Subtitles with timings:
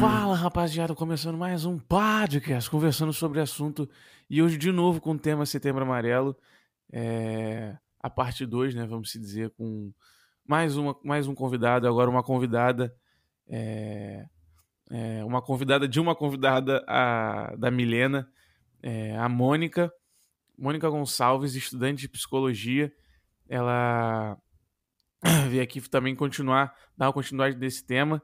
[0.00, 3.86] Fala rapaziada, começando mais um podcast conversando sobre assunto
[4.30, 6.34] e hoje de novo com o tema Setembro Amarelo,
[6.90, 8.86] é, a parte 2, né?
[8.86, 9.92] Vamos se dizer, com
[10.46, 12.96] mais, uma, mais um convidado, agora uma convidada,
[13.46, 14.24] é,
[14.90, 18.26] é, uma convidada de uma convidada a, da Milena,
[18.82, 19.92] é, a Mônica,
[20.56, 22.90] Mônica Gonçalves, estudante de psicologia.
[23.46, 24.38] Ela
[25.50, 28.22] veio aqui também continuar, dar uma continuidade desse tema,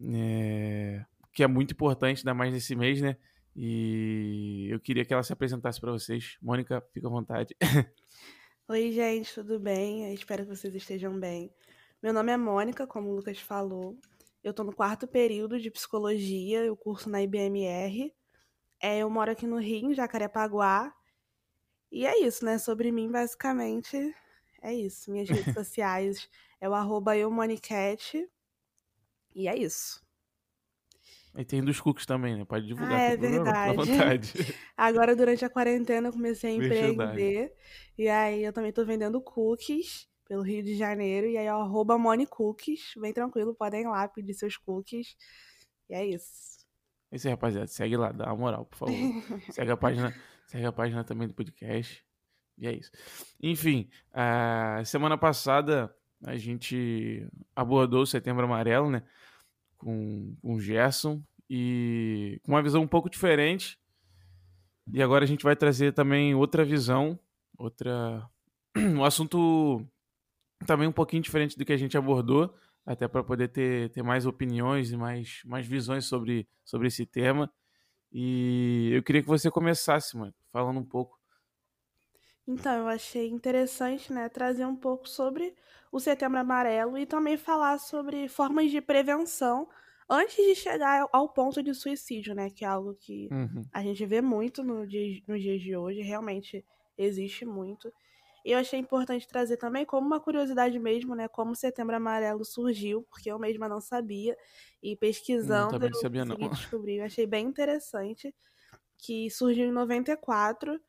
[0.00, 3.16] é, que é muito importante, ainda mais nesse mês, né?
[3.56, 6.36] E eu queria que ela se apresentasse para vocês.
[6.42, 7.56] Mônica, fica à vontade.
[8.68, 10.08] Oi, gente, tudo bem?
[10.08, 11.54] Eu espero que vocês estejam bem.
[12.02, 13.96] Meu nome é Mônica, como o Lucas falou.
[14.42, 18.12] Eu estou no quarto período de psicologia, eu curso na IBMR.
[18.80, 20.92] É, eu moro aqui no Rio, em Jacarepaguá.
[21.92, 22.58] E é isso, né?
[22.58, 24.14] Sobre mim, basicamente,
[24.64, 25.10] é isso.
[25.10, 26.28] Minhas redes sociais
[26.60, 28.26] é o arroba eumonicat.
[29.34, 30.02] E é isso.
[31.36, 32.44] E tem dos cookies também, né?
[32.44, 32.98] Pode divulgar.
[32.98, 33.76] Ah, é verdade.
[33.76, 34.32] vontade.
[34.76, 37.52] Agora, durante a quarentena, eu comecei a empreender.
[37.98, 41.26] E aí, eu também tô vendendo cookies pelo Rio de Janeiro.
[41.26, 42.92] E aí, é o arroba monicookies.
[42.96, 45.16] Bem tranquilo, podem ir lá pedir seus cookies.
[45.90, 46.64] E é isso.
[47.10, 47.66] É isso aí, rapaziada.
[47.66, 48.94] Segue lá, dá uma moral, por favor.
[49.50, 50.14] segue a página,
[50.46, 52.04] segue a página também do podcast.
[52.58, 52.90] E é isso.
[53.42, 59.02] Enfim, a semana passada a gente abordou o Setembro Amarelo, né?
[59.76, 63.78] Com, com o Gerson e com uma visão um pouco diferente.
[64.92, 67.18] E agora a gente vai trazer também outra visão,
[67.56, 68.28] outra
[68.76, 69.84] um assunto
[70.66, 72.54] também um pouquinho diferente do que a gente abordou,
[72.86, 77.52] até para poder ter, ter mais opiniões e mais, mais visões sobre, sobre esse tema.
[78.12, 81.18] E eu queria que você começasse, mano, falando um pouco.
[82.46, 85.54] Então, eu achei interessante, né, trazer um pouco sobre
[85.90, 89.66] o Setembro Amarelo e também falar sobre formas de prevenção
[90.10, 93.70] antes de chegar ao ponto de suicídio, né, que é algo que Uhum.
[93.72, 96.64] a gente vê muito no dia, nos dias de hoje, realmente
[96.98, 97.90] existe muito.
[98.44, 102.44] E eu achei importante trazer também como uma curiosidade mesmo, né, como o Setembro Amarelo
[102.44, 104.36] surgiu, porque eu mesma não sabia,
[104.82, 106.36] e pesquisando também eu não sabia, não.
[106.36, 108.34] consegui descobrir, eu achei bem interessante,
[108.98, 110.80] que surgiu em 94,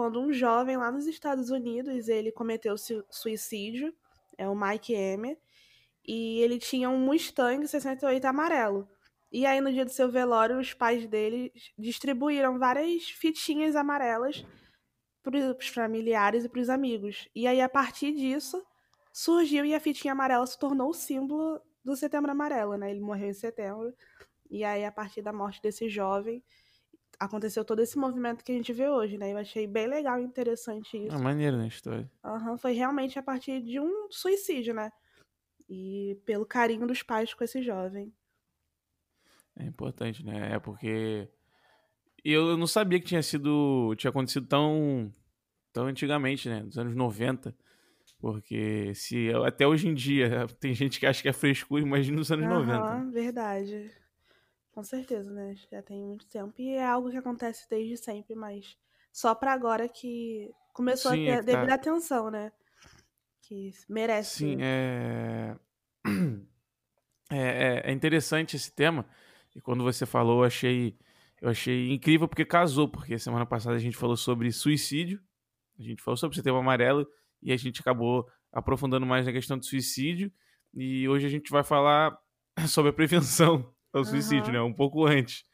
[0.00, 3.94] quando um jovem lá nos Estados Unidos, ele cometeu su- suicídio,
[4.38, 5.36] é o Mike M,
[6.02, 8.88] e ele tinha um Mustang 68 amarelo.
[9.30, 14.42] E aí, no dia do seu velório, os pais dele distribuíram várias fitinhas amarelas
[15.22, 17.28] para os familiares e para os amigos.
[17.34, 18.64] E aí, a partir disso,
[19.12, 22.90] surgiu e a fitinha amarela se tornou o símbolo do Setembro Amarelo, né?
[22.90, 23.92] Ele morreu em setembro.
[24.50, 26.42] E aí, a partir da morte desse jovem,
[27.20, 29.30] aconteceu todo esse movimento que a gente vê hoje, né?
[29.32, 31.14] Eu achei bem legal e interessante isso.
[31.14, 32.10] É maneiro, né, a história.
[32.24, 34.90] Aham, foi realmente a partir de um suicídio, né?
[35.68, 38.12] E pelo carinho dos pais com esse jovem.
[39.54, 40.54] É importante, né?
[40.54, 41.28] É porque
[42.24, 45.12] eu não sabia que tinha sido, tinha acontecido tão,
[45.72, 46.62] tão antigamente, né?
[46.62, 47.54] Nos anos 90.
[48.18, 52.32] Porque se até hoje em dia tem gente que acha que é frescura, imagina nos
[52.32, 52.94] anos 90.
[52.94, 53.90] Aham, verdade.
[54.72, 55.54] Com certeza, né?
[55.70, 56.54] Já tem muito tempo.
[56.58, 58.76] E é algo que acontece desde sempre, mas
[59.12, 62.52] só pra agora que começou Sim, a é ter tá- devida atenção, né?
[63.42, 64.38] Que merece.
[64.38, 65.56] Sim, é...
[67.32, 67.36] É,
[67.86, 69.06] é- é interessante esse tema.
[69.54, 70.98] E quando você falou, eu achei,
[71.40, 75.22] eu achei incrível porque casou, porque semana passada a gente falou sobre suicídio,
[75.78, 77.06] a gente falou sobre o setembro amarelo
[77.40, 80.32] e a gente acabou aprofundando mais na questão do suicídio.
[80.74, 82.18] E hoje a gente vai falar
[82.66, 84.52] sobre a prevenção ao suicídio, Aham.
[84.52, 84.60] né?
[84.62, 85.44] Um pouco antes.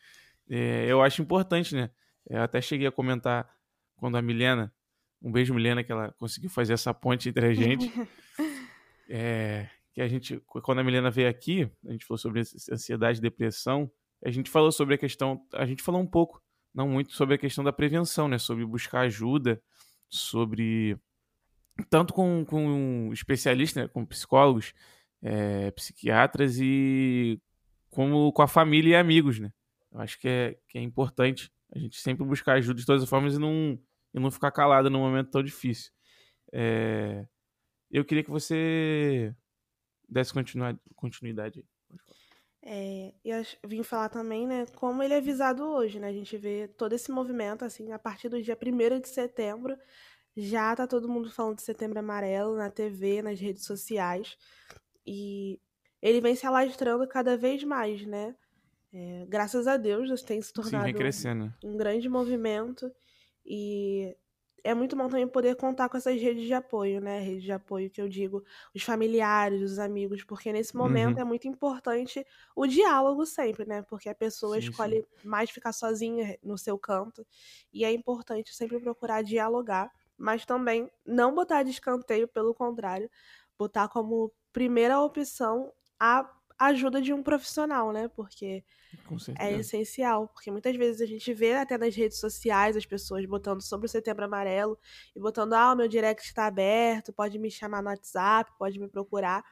[0.49, 1.91] É, eu acho importante, né?
[2.29, 3.49] Eu até cheguei a comentar
[3.97, 4.73] quando a Milena,
[5.23, 7.91] um beijo Milena, que ela conseguiu fazer essa ponte entre a gente.
[9.09, 13.23] É, que a gente, quando a Milena veio aqui, a gente falou sobre ansiedade e
[13.23, 13.89] depressão,
[14.25, 16.43] a gente falou sobre a questão, a gente falou um pouco,
[16.75, 18.37] não muito, sobre a questão da prevenção, né?
[18.37, 19.63] Sobre buscar ajuda,
[20.09, 20.99] sobre.
[21.89, 23.89] Tanto com, com especialistas, né?
[23.89, 24.75] com psicólogos,
[25.23, 27.41] é, psiquiatras e
[27.97, 29.51] como com a família e amigos, né?
[29.91, 33.09] Eu acho que é, que é importante a gente sempre buscar ajuda de todas as
[33.09, 33.81] formas e não,
[34.13, 35.91] e não ficar calado num momento tão difícil.
[36.53, 37.27] É,
[37.91, 39.35] eu queria que você
[40.07, 40.31] desse
[40.95, 41.65] continuidade.
[42.63, 46.09] É, eu vim falar também, né, como ele é visado hoje, né?
[46.09, 49.75] A gente vê todo esse movimento, assim, a partir do dia 1 de setembro,
[50.37, 54.37] já tá todo mundo falando de setembro amarelo na TV, nas redes sociais.
[55.07, 55.59] E
[56.09, 58.37] ele vem se alastrando cada vez mais, né?
[58.93, 61.15] É, graças a Deus, isso tem se Sim, tornado né?
[61.63, 62.93] um grande movimento
[63.45, 64.17] e
[64.65, 67.21] é muito bom também poder contar com essas redes de apoio, né?
[67.21, 68.43] Redes de apoio que eu digo,
[68.75, 71.21] os familiares, os amigos, porque nesse momento Uhum.
[71.21, 72.25] é muito importante
[72.57, 73.83] o diálogo sempre, né?
[73.83, 74.99] Porque a pessoa Sim, sim.
[74.99, 77.25] escolhe mais ficar sozinha no seu canto,
[77.73, 83.11] e é importante sempre procurar dialogar, mas também não botar de escanteio, pelo contrário,
[83.59, 88.09] botar como primeira opção a ajuda de um profissional, né?
[88.09, 88.65] Porque
[89.39, 93.61] é essencial, porque muitas vezes a gente vê até nas redes sociais as pessoas botando
[93.63, 94.79] sobre o Setembro Amarelo
[95.15, 98.89] e botando, ah, o meu direct está aberto, pode me chamar no WhatsApp, pode me
[98.89, 99.45] procurar.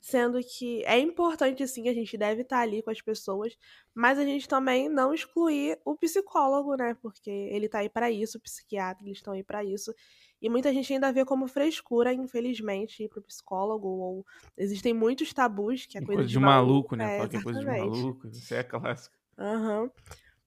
[0.00, 3.56] Sendo que é importante, sim, a gente deve estar ali com as pessoas,
[3.94, 6.94] mas a gente também não excluir o psicólogo, né?
[7.00, 9.94] Porque ele tá aí para isso, o psiquiatra, eles estão aí para isso.
[10.42, 14.26] E muita gente ainda vê como frescura, infelizmente, ir pro psicólogo, ou
[14.56, 16.38] existem muitos tabus, que é coisa, Coisa de maluco.
[16.38, 17.10] maluco, né?
[17.10, 18.28] É, Fala que é coisa de maluco.
[18.28, 19.16] Isso é clássico.
[19.38, 19.90] Aham.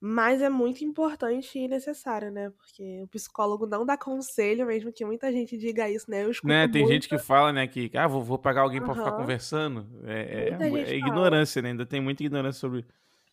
[0.01, 2.49] Mas é muito importante e necessário, né?
[2.51, 6.23] Porque o psicólogo não dá conselho, mesmo que muita gente diga isso, né?
[6.25, 6.67] Eu escuto Né?
[6.67, 6.85] Tem muito.
[6.85, 9.11] gente que fala, né, que ah, vou, vou pagar alguém pra ficar Aham.
[9.11, 9.87] conversando.
[10.07, 11.21] É, é, é fala.
[11.21, 11.69] ignorância, né?
[11.71, 12.85] Ainda tem muita ignorância sobre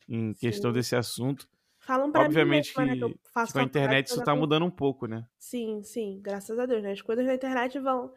[0.09, 0.75] em questão Sim.
[0.75, 1.49] desse assunto.
[1.87, 2.97] Falam pra mim Obviamente mesma, né?
[2.97, 5.27] Que eu que, com a faculdade internet isso tá mudando um pouco, né?
[5.39, 6.93] Sim, sim, graças a Deus, né?
[6.93, 8.13] As coisas da internet vão.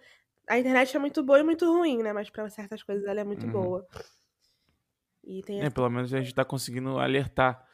[0.50, 2.14] A internet é muito boa e muito ruim, né?
[2.14, 3.52] Mas pra certas coisas ela é muito Uhum.
[3.52, 3.86] boa.
[5.24, 5.74] E tem É, essa.
[5.74, 7.66] pelo menos a gente tá conseguindo alertar.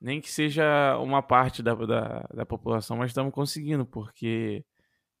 [0.00, 4.64] Nem que seja uma parte da, da, da população, mas estamos conseguindo, porque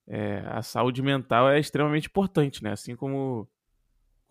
[0.08, 2.72] é, a saúde mental é extremamente importante, né?
[2.72, 3.48] Assim como,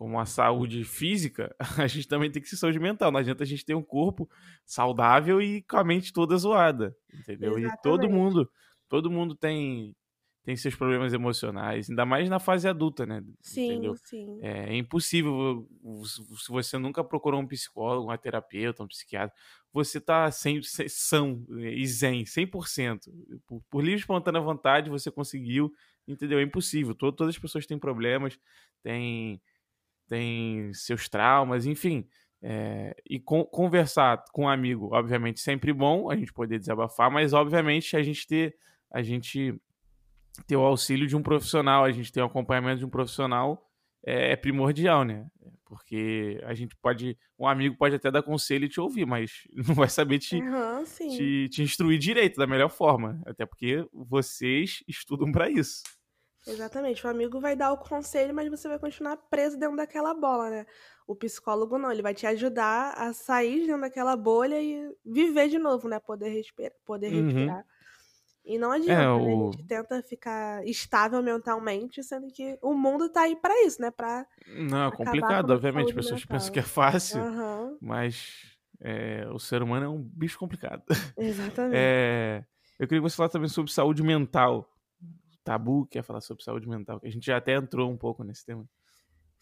[0.02, 3.12] como a saúde física, a gente também tem que ser saúde mental.
[3.12, 4.28] Não adianta a gente ter um corpo
[4.66, 7.56] saudável e com a mente toda zoada, entendeu?
[7.56, 8.12] E todo Exatamente.
[8.12, 8.50] mundo,
[8.88, 9.94] todo mundo tem,
[10.42, 13.22] tem seus problemas emocionais, ainda mais na fase adulta, né?
[13.48, 13.94] Entendeu?
[13.94, 14.38] Sim, sim.
[14.42, 15.68] É, é impossível,
[16.04, 19.32] se você nunca procurou um psicólogo, uma terapeuta, um psiquiatra,
[19.72, 23.08] você tá sem, sem, são e zen, 100%.
[23.46, 25.72] Por, por livre espontânea vontade, você conseguiu,
[26.08, 26.40] entendeu?
[26.40, 26.92] É impossível.
[26.92, 28.36] Todo, todas as pessoas têm problemas,
[28.82, 29.40] têm,
[30.08, 32.06] têm seus traumas, enfim.
[32.42, 37.32] É, e com, conversar com um amigo, obviamente, sempre bom a gente poder desabafar, mas
[37.32, 38.56] obviamente a gente ter,
[38.90, 39.54] a gente
[40.46, 43.64] ter o auxílio de um profissional, a gente ter o acompanhamento de um profissional
[44.04, 45.26] é, é primordial, né?
[45.64, 47.16] Porque a gente pode.
[47.38, 50.38] Um amigo pode até dar conselho e te ouvir, mas não vai saber te,
[50.84, 51.08] sim.
[51.08, 53.22] te, te instruir direito da melhor forma.
[53.24, 55.82] Até porque vocês estudam para isso.
[56.46, 57.06] Exatamente.
[57.06, 60.66] O amigo vai dar o conselho, mas você vai continuar preso dentro daquela bola, né?
[61.06, 65.48] O psicólogo não, ele vai te ajudar a sair de dentro daquela bolha e viver
[65.48, 66.00] de novo, né?
[66.00, 67.54] Poder, respirar, poder Uhum.
[67.54, 67.64] respirar.
[68.44, 69.32] E não É, adianta, né?
[69.34, 69.56] A o.
[69.56, 73.90] gente tenta ficar estável mentalmente, sendo que o mundo tá aí pra isso, né?
[73.90, 75.88] Pra Não, é complicado, obviamente.
[75.90, 76.60] As pessoas pensam que mental.
[76.60, 80.84] é fácil, Aham, mas é, o ser humano é um bicho complicado.
[81.16, 81.94] exatamente.
[81.94, 82.44] É,
[82.78, 84.71] eu queria que você falasse também sobre saúde mental.
[85.44, 88.44] Tabu quer falar sobre saúde mental, que a gente já até entrou um pouco nesse
[88.46, 88.68] tema.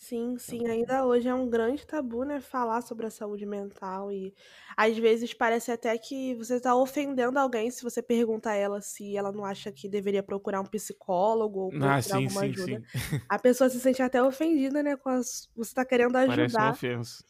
[0.02, 4.34] Sim, sim, ainda hoje é um grande tabu, né, falar sobre a saúde mental e
[4.74, 9.14] às vezes parece até que você tá ofendendo alguém se você pergunta a ela se
[9.14, 12.80] ela não acha que deveria procurar um psicólogo ou Ah, procurar sim, alguma sim, ajuda.
[12.80, 12.84] sim.
[13.28, 15.50] A pessoa se sente até ofendida, né, com as...
[15.54, 17.22] você tá querendo Parece uma ajudar, ofensa.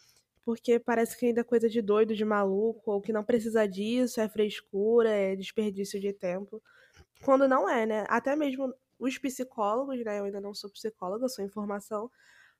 [0.44, 4.20] porque parece que ainda é coisa de doido, de maluco, ou que não precisa disso,
[4.20, 6.62] é frescura, é desperdício de tempo.
[7.24, 8.04] Quando não é, né?
[8.08, 10.18] Até mesmo os psicólogos, né?
[10.18, 12.10] Eu ainda não sou psicóloga, sou informação.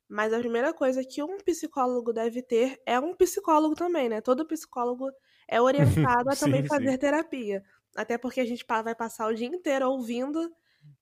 [0.08, 4.20] Mas a primeira coisa que um psicólogo deve ter é um psicólogo também, né?
[4.20, 5.10] Todo psicólogo
[5.48, 6.98] é orientado a também Sim, fazer sim.
[6.98, 7.62] terapia.
[7.96, 10.52] Até porque a gente vai passar o dia inteiro ouvindo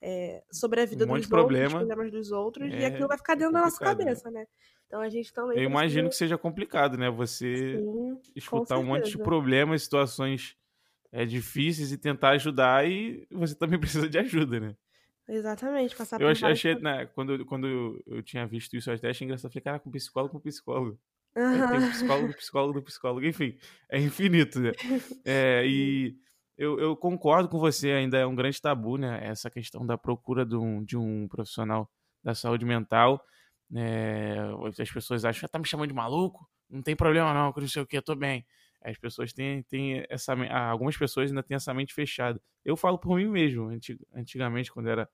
[0.02, 1.76] é, sobre a vida Um dos outros, os problema.
[1.76, 3.80] problemas dos outros, e É, aquilo vai ficar é dentro da nossa né?
[3.80, 4.46] cabeça, né?
[4.86, 6.08] Então a gente também Eu imagino precisa.
[6.08, 7.10] que seja complicado, né?
[7.10, 10.56] Você Sim, escutar um monte de problemas, situações
[11.12, 14.76] é, difíceis e tentar ajudar e você também precisa de ajuda, né?
[15.28, 16.58] Exatamente, passar Eu por ach- vários.
[16.60, 17.66] achei, né, quando, eu- quando
[18.06, 19.46] eu- tinha visto isso, eu até achei engraçado.
[19.50, 20.98] Eu falei, cara, com psicólogo, com psicólogo.
[21.50, 23.56] Aí tem psicólogo, psicólogo, psicólogo, enfim,
[23.90, 24.72] é infinito, né?
[25.24, 26.16] É, e
[26.56, 29.20] eu, eu concordo com você, ainda é um grande tabu, né?
[29.26, 31.90] Essa questão da procura de um, de um profissional
[32.24, 33.22] da saúde mental.
[33.74, 34.36] É,
[34.80, 36.48] as pessoas acham, ah, tá me chamando de maluco?
[36.70, 38.46] Não tem problema não, não sei o que, eu tô bem.
[38.82, 40.34] As pessoas têm, têm essa.
[40.34, 42.40] ah, Algumas pessoas ainda têm essa mente fechada.
[42.64, 43.68] Eu falo por mim mesmo.
[43.68, 45.08] anti- Antigamente, quando era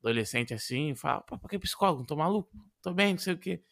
[0.00, 2.06] adolescente assim, falo, pô, por que psicólogo?
[2.06, 2.50] Tô maluco?
[2.82, 3.62] Tô bem, não sei o quê.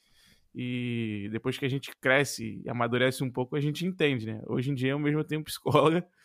[0.55, 4.43] E depois que a gente cresce e amadurece um pouco, a gente entende, né?
[4.47, 6.07] Hoje em dia eu mesmo tenho psicóloga.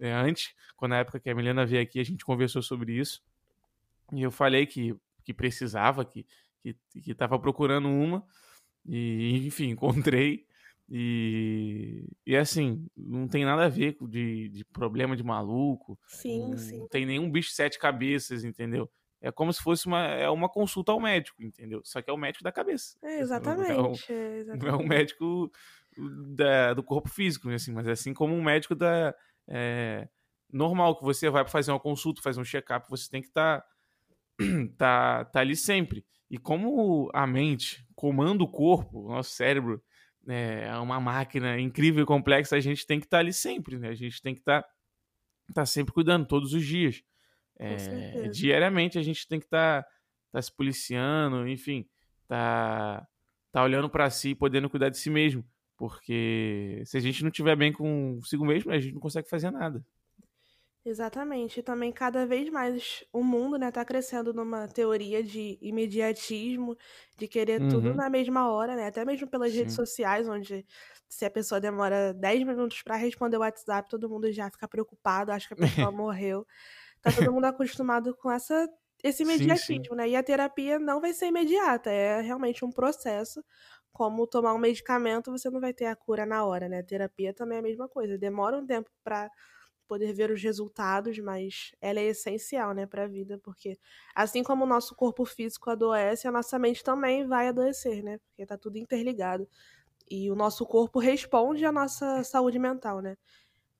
[0.00, 3.22] É, antes, quando na época que a Milena veio aqui, a gente conversou sobre isso.
[4.12, 6.26] E eu falei que, que precisava, que,
[6.62, 8.24] que, que tava procurando uma.
[8.86, 10.46] E, enfim, encontrei.
[10.88, 15.98] E, e assim, não tem nada a ver com de, de problema de maluco.
[16.06, 16.86] Sim, não sim.
[16.88, 18.90] tem nenhum bicho de sete cabeças, entendeu?
[19.20, 21.80] É como se fosse uma, é uma consulta ao médico, entendeu?
[21.84, 22.98] Só que é o médico da cabeça.
[23.02, 24.12] É, Não é o, exatamente.
[24.12, 24.88] é, não é o exatamente.
[24.88, 25.50] médico
[26.34, 29.14] da- do corpo físico, né, assim, mas é assim como um médico da
[29.48, 30.08] é,
[30.52, 33.64] normal que você vai fazer uma consulta, fazer um check-up, você tem que estar
[34.76, 36.04] tá, tá ali sempre.
[36.30, 39.82] E como a mente comanda o corpo, o nosso cérebro
[40.28, 43.88] é uma máquina incrível e complexa, a gente tem que estar ali sempre, né?
[43.88, 44.64] A gente tem que estar
[45.54, 47.02] tá sempre cuidando todos os dias.
[47.58, 49.84] É, diariamente a gente tem que estar
[50.32, 51.86] tá, se policiando, enfim,
[52.26, 53.06] tá,
[53.50, 55.44] tá olhando para si e podendo cuidar de si mesmo.
[55.76, 59.84] Porque se a gente não estiver bem consigo mesmo, a gente não consegue fazer nada.
[60.84, 61.60] Exatamente.
[61.60, 66.76] E também cada vez mais o mundo, né, tá crescendo numa teoria de imediatismo,
[67.16, 68.86] de querer tudo Uhum, na mesma hora, né?
[68.88, 69.76] Até mesmo pelas redes sim.
[69.76, 70.66] sociais, onde
[71.08, 75.30] se a pessoa demora 10 minutos pra responder o WhatsApp, todo mundo já fica preocupado,
[75.30, 76.44] acha que a pessoa morreu.
[77.00, 78.68] Tá todo mundo acostumado com essa
[79.04, 79.88] esse Sim, sim.
[79.88, 80.08] imediatismo, né?
[80.10, 83.44] E a terapia não vai ser imediata, é realmente um processo.
[83.92, 86.78] Como tomar um medicamento, você não vai ter a cura na hora, né?
[86.80, 88.16] A terapia também é a mesma coisa.
[88.16, 89.28] Demora um tempo pra
[89.92, 93.78] poder ver os resultados, mas ela é essencial, né, para a vida, porque
[94.14, 98.18] assim como o nosso corpo físico adoece, a nossa mente também vai adoecer, né?
[98.18, 99.48] Porque tá tudo interligado.
[100.10, 103.16] E o nosso corpo responde à nossa saúde mental, né?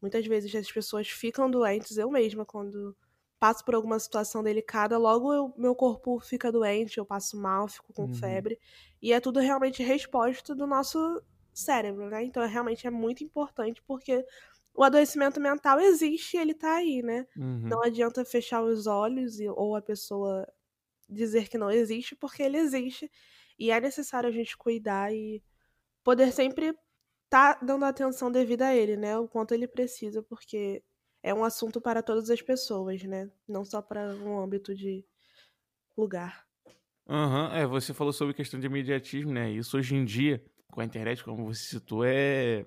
[0.00, 2.96] Muitas vezes as pessoas ficam doentes, eu mesma, quando
[3.38, 7.92] passo por alguma situação delicada, logo eu- meu corpo fica doente, eu passo mal, fico
[7.92, 8.12] com Uhum.
[8.12, 8.58] febre.
[9.00, 12.24] E é tudo realmente resposta do nosso cérebro, né?
[12.24, 14.24] Então realmente é muito importante, porque
[14.74, 17.26] o adoecimento mental existe e ele tá aí, né?
[17.36, 17.68] Uhum.
[17.68, 20.46] Não adianta fechar os olhos e, ou a pessoa
[21.08, 23.10] dizer que não existe, porque ele existe.
[23.58, 25.42] E é necessário a gente cuidar e
[26.02, 26.74] poder sempre
[27.28, 29.18] tá dando atenção devida a ele, né?
[29.18, 30.82] O quanto ele precisa, porque
[31.22, 33.30] é um assunto para todas as pessoas, né?
[33.48, 35.04] Não só para um âmbito de
[35.96, 36.46] lugar.
[37.08, 39.50] Aham, é, você falou sobre questão de imediatismo, né?
[39.50, 42.64] Isso hoje em dia, com a internet, como você citou, é.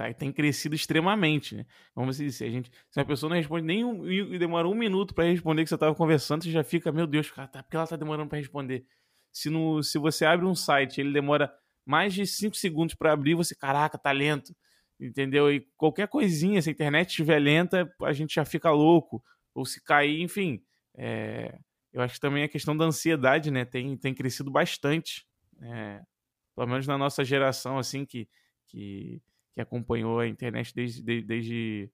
[0.00, 1.66] Tá, tem crescido extremamente, né?
[1.94, 5.14] Você disse, a gente, se a pessoa não responde nem um, e demora um minuto
[5.14, 7.86] pra responder que você tava conversando, você já fica, meu Deus, cara, tá, porque ela
[7.86, 8.86] tá demorando pra responder.
[9.30, 11.52] Se, no, se você abre um site, ele demora
[11.84, 14.56] mais de 5 segundos pra abrir, você, caraca, tá lento.
[14.98, 15.52] Entendeu?
[15.52, 19.22] E qualquer coisinha, se a internet estiver lenta, a gente já fica louco.
[19.54, 20.62] Ou se cair, enfim.
[20.96, 21.58] É,
[21.92, 25.26] eu acho que também a questão da ansiedade, né, tem, tem crescido bastante.
[25.60, 26.00] É,
[26.56, 28.26] pelo menos na nossa geração, assim, que,
[28.66, 29.20] que,
[29.60, 31.90] que acompanhou a internet desde, de- desde,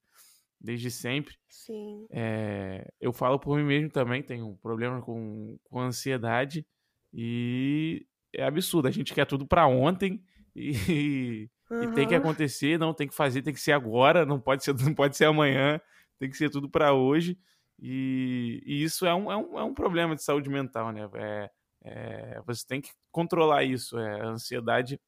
[0.61, 1.35] desde sempre.
[1.49, 2.07] Sim.
[2.11, 6.67] É, eu falo por mim mesmo também, tenho um problema com, com ansiedade
[7.13, 8.89] e é absurdo.
[8.89, 10.23] A gente quer tudo pra ontem
[10.55, 14.65] e, e tem que acontecer, não tem que fazer, tem que ser agora, não pode
[14.65, 15.81] ser, não pode ser amanhã,
[16.19, 17.39] tem que ser tudo pra hoje.
[17.79, 21.09] E, e isso é um, é, um, é um problema de saúde mental, né?
[21.15, 21.51] É,
[21.85, 23.99] é, você tem que controlar isso.
[23.99, 24.99] É, a ansiedade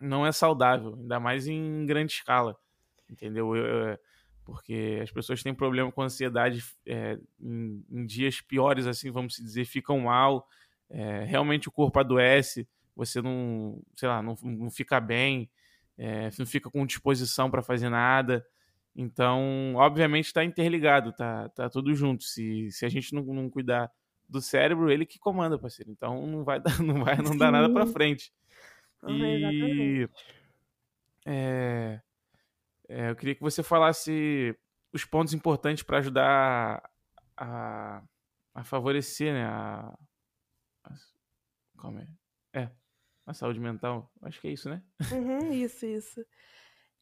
[0.00, 2.56] não é saudável, ainda mais em grande escala,
[3.10, 3.54] entendeu?
[3.56, 3.98] Eu- eu-
[4.44, 9.66] porque as pessoas têm problema com ansiedade é, em, em dias piores, assim, vamos dizer,
[9.66, 10.48] ficam mal,
[10.88, 15.50] é, realmente o corpo adoece, você não, sei lá, não, não fica bem,
[15.98, 18.44] é, não fica com disposição para fazer nada.
[18.96, 22.24] Então, obviamente, está interligado, tá, tá tudo junto.
[22.24, 23.90] Se, se a gente não, não cuidar
[24.28, 25.90] do cérebro, ele que comanda, parceiro.
[25.92, 28.32] Então, não vai dar, não vai, não dá nada para frente.
[29.06, 30.08] E
[31.26, 32.00] é,
[32.88, 34.56] é, eu queria que você falasse
[34.92, 36.90] os pontos importantes para ajudar
[37.36, 38.02] a,
[38.54, 39.44] a favorecer, né?
[39.44, 39.98] A,
[40.84, 40.94] a,
[41.76, 42.08] como é?
[42.52, 42.70] É,
[43.26, 44.10] a saúde mental.
[44.22, 44.82] Acho que é isso, né?
[45.12, 46.24] Uhum, isso, isso.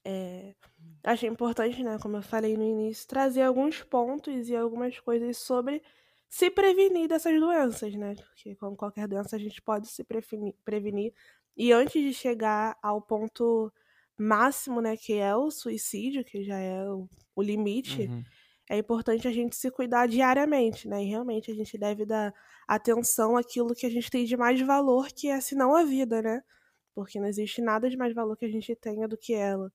[0.04, 0.54] É,
[1.02, 5.82] achei importante, né, como eu falei no início, trazer alguns pontos e algumas coisas sobre
[6.28, 8.14] se prevenir dessas doenças, né?
[8.14, 11.12] Porque como qualquer doença a gente pode se preveni- prevenir.
[11.56, 13.72] E antes de chegar ao ponto
[14.18, 18.24] máximo, né, que é o suicídio, que já é o, o limite, Uhum.
[18.70, 21.02] é importante a gente se cuidar diariamente, né?
[21.04, 22.34] E realmente a gente deve dar
[22.68, 26.42] atenção àquilo que a gente tem de mais valor, que é senão a vida, né?
[26.94, 29.72] Porque não existe nada de mais valor que a gente tenha do que ela.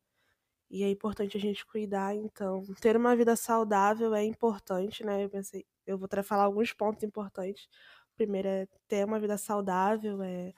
[0.69, 2.63] E é importante a gente cuidar, então.
[2.81, 5.23] Ter uma vida saudável é importante, né?
[5.25, 7.65] Eu pensei, eu vou falar alguns pontos importantes.
[8.13, 10.53] O primeiro é ter uma vida saudável, é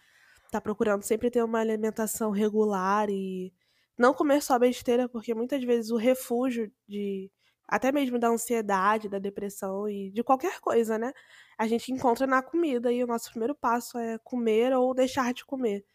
[0.53, 3.53] tá procurando sempre ter uma alimentação regular e
[3.98, 7.31] não comer só besteira, porque muitas vezes o refúgio de
[7.67, 11.12] até mesmo da ansiedade, da depressão e de qualquer coisa, né?
[11.57, 15.45] A gente encontra na comida e o nosso primeiro passo é comer ou deixar de
[15.45, 15.86] comer.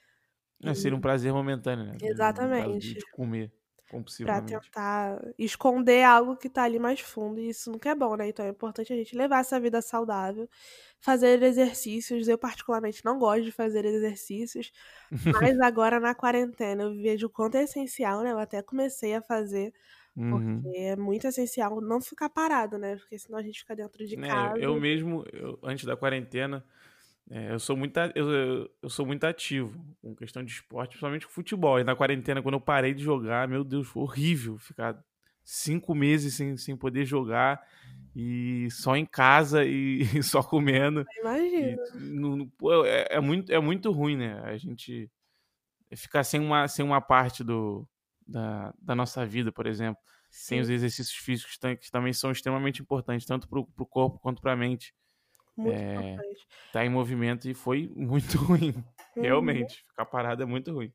[0.65, 1.97] É, seria um prazer momentâneo, né?
[2.03, 2.95] Exatamente.
[2.95, 3.53] De comer
[3.89, 4.73] Compulsivamente.
[4.73, 8.29] tentar esconder algo que tá ali mais fundo, e isso nunca é bom, né?
[8.29, 10.49] Então é importante a gente levar essa vida saudável,
[11.01, 12.29] fazer exercícios.
[12.29, 14.73] Eu, particularmente, não gosto de fazer exercícios,
[15.41, 18.33] mas agora na quarentena eu vejo o quanto é essencial, né?
[18.33, 19.73] Eu até comecei a fazer,
[20.17, 20.67] Uhum.
[20.67, 22.97] porque é muito essencial não ficar parado, né?
[22.97, 24.57] Porque senão a gente fica dentro de Né, casa.
[24.57, 26.65] eu mesmo, eu- antes da quarentena,
[27.31, 28.31] é, eu sou muito, eu,
[28.83, 31.79] eu- sou muito ativo com questão de esporte, principalmente com futebol.
[31.79, 34.99] E na quarentena, quando eu parei de jogar, meu Deus, foi horrível ficar
[35.45, 37.61] cinco meses sem, sem poder jogar
[38.15, 41.07] e só em casa e, só comendo.
[41.61, 41.83] E Imagina.
[42.87, 44.41] é, é muito, é muito ruim, né?
[44.45, 45.11] A gente
[45.97, 47.89] ficar sem uma, sem uma parte do,
[48.27, 50.01] da, da nossa vida, por exemplo.
[50.41, 54.41] Sem Sim, os exercícios físicos que também são extremamente importantes, tanto para o corpo quanto
[54.43, 54.95] para a mente.
[55.59, 56.49] Muito É, importante.
[56.73, 58.75] tá em movimento e foi muito ruim.
[59.17, 59.25] Uhum.
[59.25, 60.93] Realmente, ficar parado é muito ruim.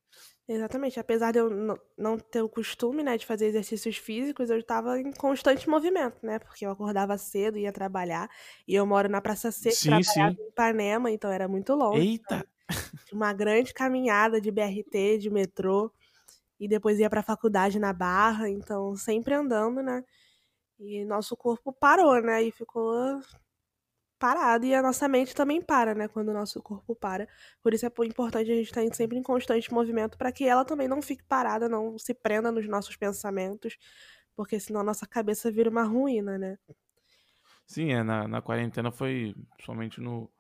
[0.48, 1.00] Exatamente.
[1.00, 1.50] Apesar de eu
[1.98, 6.40] não- ter o costume, né, de fazer exercícios físicos, eu estava em constante movimento, né?
[6.40, 8.30] Porque eu acordava cedo, ia trabalhar,
[8.68, 10.38] e eu moro na Praça Seca, Sim, trabalhava sim.
[10.42, 12.08] em Ipanema, então era muito longe.
[12.10, 12.46] Eita!
[13.12, 15.92] Uma grande caminhada de BRT, de metrô,
[16.60, 20.04] e depois ia pra faculdade na Barra, então sempre andando, né?
[20.80, 22.44] E nosso corpo parou, né?
[22.44, 23.20] E ficou
[24.24, 26.08] parado, e a nossa mente também para, né?
[26.08, 27.28] Quando o nosso corpo para.
[27.62, 30.64] Por isso é po- importante a gente estar sempre em constante movimento para que ela
[30.64, 33.78] também não fique parada, não se prenda nos nossos pensamentos,
[34.36, 36.58] porque senão a nossa cabeça vira uma ruína, né?
[37.66, 40.32] Sim, é, na, na quarentena foi, principalmente no,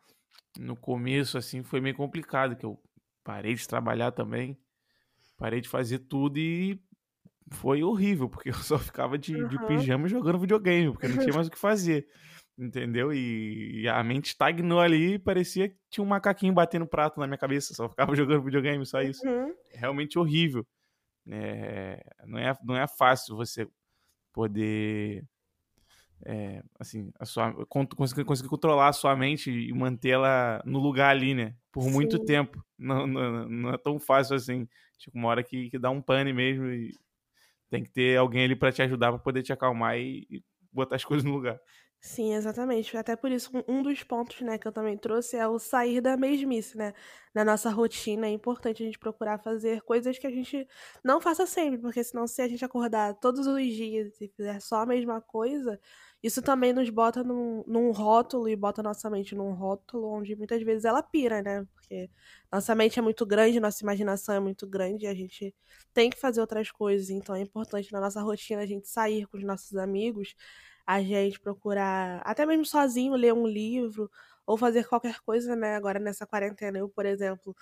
[0.59, 2.81] no começo, assim, foi meio complicado, que eu
[3.23, 4.57] parei de trabalhar também,
[5.37, 6.81] parei de fazer tudo e
[7.53, 9.59] foi horrível, porque eu só ficava de, de Aham.
[9.59, 12.07] pijama jogando videogame, porque não tinha mais o que fazer,
[12.57, 13.13] entendeu?
[13.13, 17.27] E, e a mente estagnou ali e parecia que tinha um macaquinho batendo prato na
[17.27, 19.25] minha cabeça, só ficava jogando videogame, só isso.
[19.25, 19.55] Uhum.
[19.71, 20.65] É realmente horrível.
[21.29, 23.67] É, não, é, não é fácil você
[24.33, 25.25] poder
[26.25, 31.09] é, assim, a sua, con- conseguir, conseguir controlar a sua mente e mantê-la no lugar
[31.09, 31.55] ali, né?
[31.71, 32.25] Por muito Sim.
[32.25, 32.63] tempo.
[32.77, 34.67] Não, não, não é tão fácil assim.
[34.97, 36.91] Tipo, uma hora que, que dá um pane mesmo e
[37.69, 40.95] tem que ter alguém ali pra te ajudar pra poder te acalmar e, e botar
[40.97, 41.59] as coisas no lugar.
[42.05, 42.97] Sim, exatamente.
[42.97, 46.17] Até por isso, um- dos pontos, né, que eu também trouxe é o sair da
[46.17, 46.93] mesmice, né?
[47.33, 50.67] Na nossa rotina é importante a gente procurar fazer coisas que a gente
[51.01, 54.81] não faça sempre, porque senão se a gente acordar todos os dias e fizer só
[54.81, 55.79] a mesma coisa,
[56.21, 60.61] isso também nos bota num, num rótulo e bota nossa mente num rótulo onde muitas
[60.61, 61.65] vezes ela pira, né?
[61.73, 62.09] Porque
[62.51, 65.55] nossa mente é muito grande, nossa imaginação é muito grande e a gente
[65.93, 69.37] tem que fazer outras coisas, então é importante na nossa rotina a gente sair com
[69.37, 70.35] os nossos amigos
[70.85, 74.09] a gente procurar, até mesmo sozinho, ler um livro
[74.45, 75.75] ou fazer qualquer coisa, né?
[75.75, 77.55] Agora nessa quarentena, eu, por exemplo,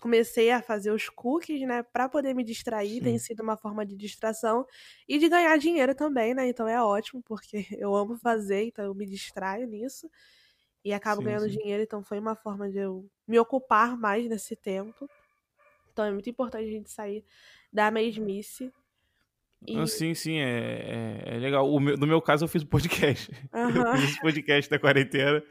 [0.00, 3.20] comecei a fazer os cookies, né, para poder me distrair, tem Sim.
[3.20, 4.66] sido uma forma de distração
[5.08, 6.48] e de ganhar dinheiro também, né?
[6.48, 10.10] Então é ótimo, porque eu amo fazer, então eu me distraio nisso
[10.84, 11.50] e acabo Sim, ganhando sim.
[11.50, 15.10] dinheiro, então foi uma forma de eu me ocupar mais nesse tempo.
[15.92, 17.24] Então é muito importante a gente sair
[17.72, 18.72] da mesmice.
[19.66, 21.70] E, Ah, Sim, sim, é, é, é legal.
[21.70, 23.30] O meu- no meu caso, eu fiz o podcast.
[23.52, 25.42] Eu aham, fiz esse podcast da quarentena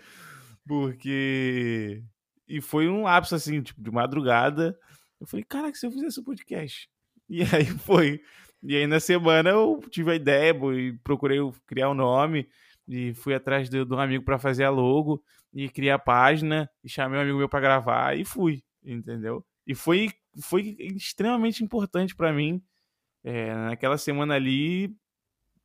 [0.65, 2.03] porque.
[2.47, 4.77] E foi um lapso, assim, tipo, de madrugada.
[5.19, 6.87] Eu falei, caraca, se eu fizesse o podcast.
[7.29, 8.21] E aí foi.
[8.63, 12.47] E aí na semana eu tive a ideia e procurei o- criar o nome.
[12.87, 15.23] E fui atrás de, de um amigo pra fazer a logo.
[15.53, 16.69] E criei a página.
[16.83, 18.17] E chamei um amigo meu pra gravar.
[18.17, 19.43] E fui, entendeu?
[19.65, 20.11] E foi,
[20.43, 22.61] foi extremamente importante pra mim.
[23.27, 24.95] É, naquela semana ali,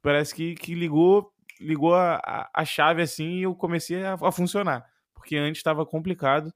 [0.01, 4.85] parece que, que ligou ligou a, a, chave assim e eu comecei a, a funcionar.
[5.15, 6.53] Porque antes estava complicado,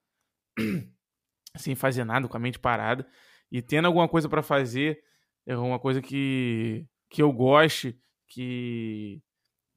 [1.57, 3.07] sem fazer nada, com a mente parada.
[3.53, 4.99] E tendo alguma coisa para fazer,
[5.47, 9.23] é uma coisa que, que eu goste, que,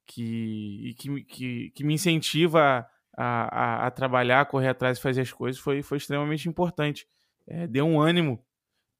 [0.06, 2.88] que, que, que, que me incentiva
[3.18, 7.06] a, a, a trabalhar, correr atrás e fazer as coisas, foi, foi extremamente importante.
[7.46, 8.42] É, deu um ânimo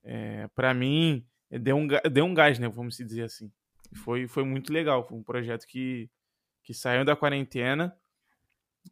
[0.04, 2.68] é, para mim, deu um, deu um gás, né?
[2.70, 3.52] Vamos dizer assim.
[3.96, 5.08] Foi, foi muito legal.
[5.08, 6.10] Foi um projeto que,
[6.64, 7.98] que saiu da quarentena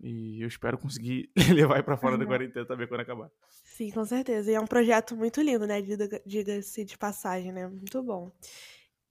[0.01, 2.27] e eu espero conseguir levar para fora da aham.
[2.27, 3.29] quarentena também quando acabar.
[3.63, 4.51] Sim, com certeza.
[4.51, 5.81] E é um projeto muito lindo, né?
[5.81, 7.67] Diga- Diga-se de passagem, né?
[7.67, 8.31] Muito bom.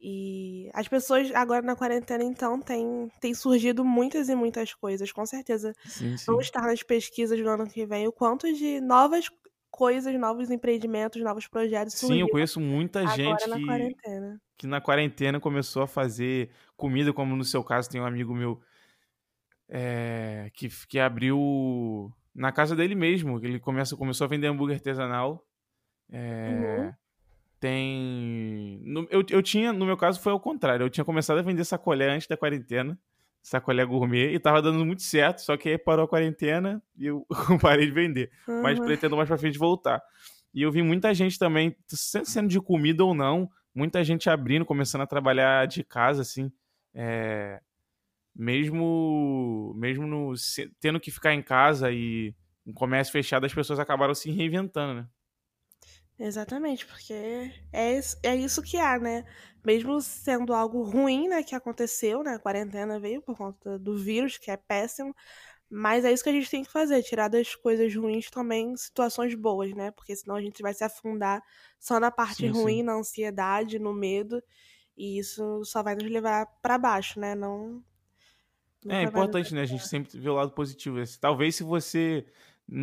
[0.00, 5.12] E as pessoas agora na quarentena, então, tem, tem surgido muitas e muitas coisas.
[5.12, 6.40] Com certeza Sim, vão sim.
[6.40, 9.28] estar nas pesquisas do ano que vem o quanto de novas
[9.76, 14.40] coisas, novos empreendimentos, novos projetos Sim, eu conheço muita gente na que, quarentena.
[14.58, 18.60] que na quarentena começou a fazer comida, como no seu caso tem um amigo meu
[19.68, 23.38] é, que, que abriu na casa dele mesmo.
[23.44, 25.46] Ele começa, começou a vender hambúrguer artesanal
[26.12, 26.92] É, Uhum.
[27.60, 28.80] Tem.
[28.84, 30.84] no- eu, eu tinha, no meu caso, foi ao contrário.
[30.84, 32.98] Eu tinha começado a vender sacolé antes da quarentena.
[33.46, 37.26] Sacolé gourmet, e tava dando muito certo, só que aí parou a quarentena e eu
[37.60, 38.30] parei de vender.
[38.62, 40.02] Mas pretendo mais pra frente voltar.
[40.54, 44.64] E eu vi muita gente também, se- sendo de comida ou não, muita gente abrindo,
[44.64, 46.50] começando a trabalhar de casa, assim.
[46.94, 47.60] É,
[48.34, 50.32] mesmo mesmo no,
[50.80, 52.34] tendo que ficar em casa e
[52.66, 55.06] um comércio fechado, as pessoas acabaram se reinventando, né?
[56.18, 57.12] Exatamente, porque
[57.72, 59.24] é, isso- é isso que há, né?
[59.64, 62.34] Mesmo sendo algo ruim, né, que aconteceu, né?
[62.34, 65.14] A quarentena veio por conta do vírus, que é péssimo,
[65.70, 69.34] mas é isso que a gente tem que fazer, tirar das coisas ruins também situações
[69.34, 69.90] boas, né?
[69.92, 71.42] Porque senão a gente vai se afundar
[71.80, 72.84] só na parte Sim, ruim, sim.
[72.84, 74.42] na ansiedade, no medo,
[74.96, 77.34] e isso só vai nos levar pra baixo, né?
[77.36, 77.84] Não.
[78.88, 79.62] É vai nos importante, né?
[79.62, 80.98] A gente sempre vê o lado positivo.
[81.00, 82.26] Esse- Talvez se você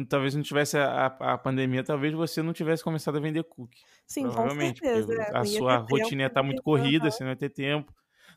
[0.09, 3.85] talvez não tivesse a, a- pandemia, talvez você não tivesse começado a vender cookie.
[4.05, 5.13] Sim, com Provavelmente, porque certeza.
[5.13, 7.93] é, a sua rotina ia estar muito corrida, Aham, você não ia ter tempo.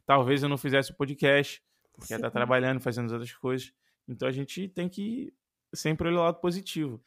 [0.07, 2.31] Talvez eu não fizesse o podcast, porque ia estar sim.
[2.31, 3.73] trabalhando, fazendo as outras coisas.
[4.09, 5.33] Então a gente tem que
[5.75, 7.03] sempre olhar o lado positivo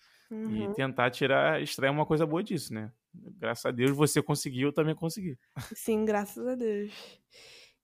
[0.46, 0.70] e Uhum.
[0.70, 2.92] tentar tirar, extrair uma coisa boa disso, né?
[3.14, 5.38] Graças a Deus você conseguiu, eu também consegui.
[5.74, 6.92] Sim, graças a Deus.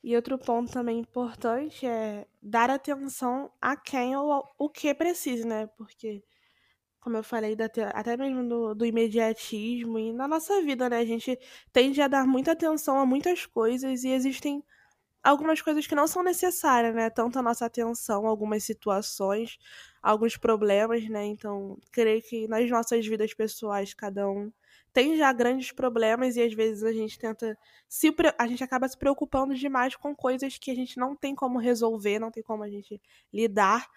[0.04, 5.68] E outro ponto também importante é dar atenção a quem ou o que precisa, né?
[5.78, 6.24] Porque,
[7.04, 11.00] como eu falei, da até mesmo do, do imediatismo e na nossa vida, né?
[11.00, 11.38] A gente
[11.72, 14.64] tende a dar muita atenção a muitas coisas e existem
[15.24, 17.10] algumas coisas que não são necessárias, né?
[17.10, 19.58] Tanto a nossa atenção, algumas situações,
[20.02, 21.26] alguns problemas, né?
[21.26, 24.52] Então, creio que nas nossas vidas pessoais, cada um
[24.94, 27.58] tem já grandes problemas e às vezes a gente tenta
[27.90, 31.58] se a gente acaba se preocupando demais com coisas que a gente não tem como
[31.60, 33.02] resolver, não tem como a gente
[33.34, 33.88] lidar.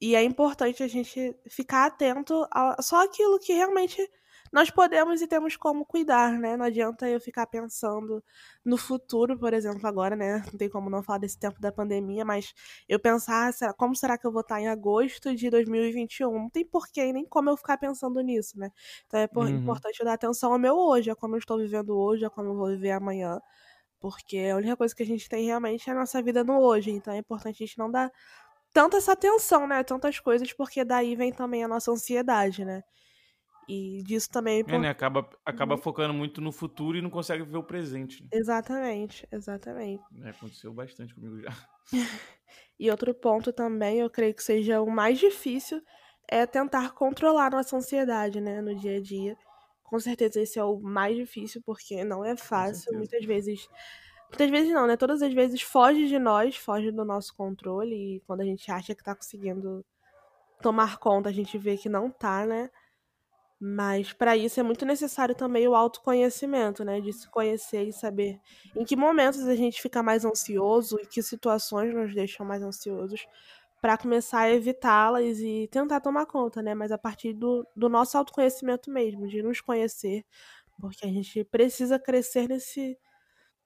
[0.00, 4.06] E é importante a gente ficar atento a só aquilo que realmente
[4.52, 6.56] nós podemos e temos como cuidar, né?
[6.56, 8.22] Não adianta eu ficar pensando
[8.64, 10.38] no futuro, por exemplo, agora, né?
[10.52, 12.52] Não tem como não falar desse tempo da pandemia, mas
[12.88, 16.32] eu pensar, será- como será que eu vou estar em agosto de 2021?
[16.34, 18.70] Não tem porquê nem como eu ficar pensando nisso, né?
[19.06, 19.50] Então é Uhum.
[19.50, 22.50] importante eu dar atenção ao meu hoje, a como eu estou vivendo hoje, a como
[22.50, 23.40] eu vou viver amanhã.
[24.00, 26.90] Porque a única coisa que a gente tem realmente é a nossa vida no hoje.
[26.90, 28.10] Então é importante a gente não dar
[28.74, 29.84] tanta essa atenção, né?
[29.84, 32.82] Tantas coisas, porque daí vem também a nossa ansiedade, né?
[33.68, 34.78] E disso também é É, importante.
[34.78, 34.88] né?
[34.90, 35.78] Acaba, acaba Uhum.
[35.78, 38.22] focando muito no futuro e não consegue ver o presente.
[38.24, 38.30] Né?
[38.30, 40.04] Exatamente, exatamente.
[40.22, 41.50] É, aconteceu bastante comigo já.
[42.78, 45.82] E outro ponto também, eu creio que seja o mais difícil,
[46.28, 49.36] é tentar controlar nossa ansiedade, né, no dia a dia.
[49.82, 52.94] Com certeza esse é o mais difícil, porque não é fácil.
[52.94, 53.68] Muitas vezes.
[54.30, 54.96] Muitas vezes não, né?
[54.96, 58.16] Todas as vezes foge de nós, foge do nosso controle.
[58.16, 59.84] E quando a gente acha que tá conseguindo
[60.62, 62.70] tomar conta, a gente vê que não tá, né?
[63.60, 67.00] Mas para isso é muito necessário também o autoconhecimento, né?
[67.00, 68.40] De se conhecer e saber
[68.76, 73.26] em que momentos a gente fica mais ansioso e que situações nos deixam mais ansiosos
[73.80, 76.74] para começar a evitá-las e tentar tomar conta, né?
[76.74, 80.24] Mas a partir do, do nosso autoconhecimento mesmo, de nos conhecer,
[80.80, 82.98] porque a gente precisa crescer nesse,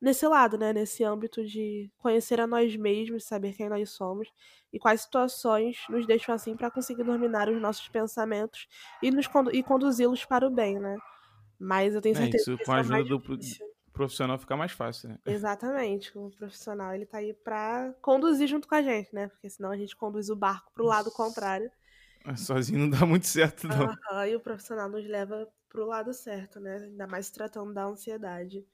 [0.01, 0.73] nesse lado, né?
[0.73, 4.29] Nesse âmbito de conhecer a nós mesmos, saber quem nós somos
[4.73, 8.67] e quais situações nos deixam assim para conseguir dominar os nossos pensamentos
[9.03, 10.97] e nos condu e conduzi-los para o bem, né?
[11.59, 13.67] Mas eu tenho É, certeza isso que com esse a é o ajuda do difícil.
[13.93, 15.19] profissional fica mais fácil, né?
[15.25, 19.29] Exatamente, o profissional ele tá aí pra conduzir junto com a gente, né?
[19.29, 21.71] Porque senão a gente conduz o barco pro lado contrário.
[22.37, 23.89] Sozinho não dá muito certo, não.
[24.29, 26.77] E o profissional nos leva pro lado certo, né?
[26.77, 28.67] Ainda mais se tratando da ansiedade.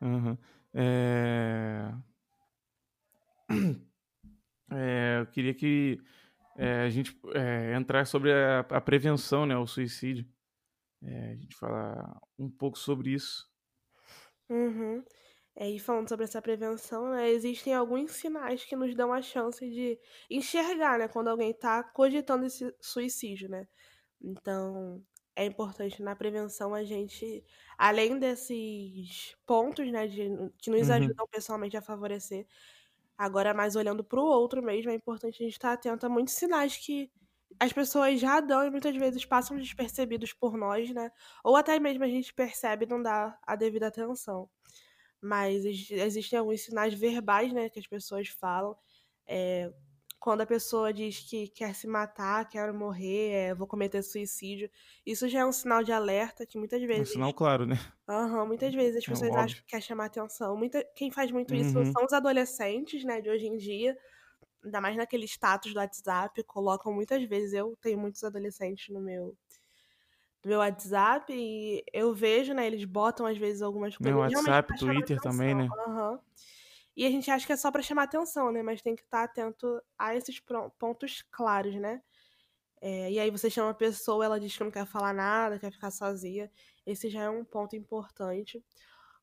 [0.00, 0.38] Aham.
[0.74, 1.92] É...
[4.70, 6.00] É, eu queria que
[6.56, 10.26] é, a gente é, entrar sobre a, a prevenção, né, ao suicídio.
[11.02, 13.48] É, a gente falar um pouco sobre isso.
[14.48, 15.04] Uhum.
[15.54, 19.68] É, e falando sobre essa prevenção, né, existem alguns sinais que nos dão a chance
[19.68, 19.98] de
[20.30, 23.66] enxergar, né, quando alguém está cogitando esse suicídio, né?
[24.20, 25.02] Então,
[25.36, 27.44] é importante na prevenção a gente,
[27.78, 30.90] além desses pontos, né, de, que nos Uhum.
[30.90, 32.46] ajudam pessoalmente a favorecer,
[33.18, 36.34] agora mais olhando para o outro mesmo, é importante a gente estar atento a muitos
[36.34, 37.10] sinais que
[37.60, 41.10] as pessoas já dão e muitas vezes passam despercebidos por nós, né?
[41.44, 44.50] Ou até mesmo a gente percebe e não dá a devida atenção.
[45.20, 48.76] Mas ex- existem alguns sinais verbais, né, que as pessoas falam.
[49.26, 49.72] É,
[50.20, 54.70] quando a pessoa diz que quer se matar, quer morrer, é, vou cometer suicídio,
[55.04, 57.04] isso já é um sinal de alerta que muitas É um vezes.
[57.04, 57.76] sinal claro, né?
[58.08, 60.56] Aham, muitas vezes as É pessoas acham que quer chamar atenção.
[60.56, 61.96] Muita, quem faz muito isso Uhum.
[61.96, 63.96] são os adolescentes, né, de hoje em dia.
[64.64, 67.54] Ainda mais naquele status do WhatsApp, colocam muitas vezes.
[67.54, 69.36] Eu tenho muitos adolescentes no meu,
[70.44, 72.66] meu WhatsApp e eu vejo, né?
[72.66, 74.20] Eles botam às vezes algumas coisas.
[74.20, 75.76] Meu WhatsApp, Twitter também, né?
[75.86, 76.18] Uhum.
[76.96, 78.62] E a gente acha que é só para chamar atenção, né?
[78.62, 80.40] Mas tem que estar atento a esses
[80.78, 82.02] pontos claros, né?
[82.80, 85.72] É, e aí você chama a pessoa, ela diz que não quer falar nada, quer
[85.72, 86.50] ficar sozinha.
[86.86, 88.64] Esse já é um ponto importante.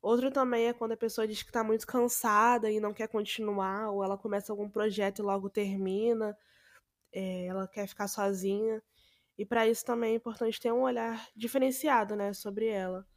[0.02, 3.90] Outro também é quando a pessoa diz que está muito cansada e não quer continuar,
[3.92, 6.38] ou ela começa algum projeto e logo termina,
[7.14, 8.84] é, ela quer ficar sozinha.
[9.38, 13.08] E para isso também é importante ter um olhar diferenciado, né, sobre ela.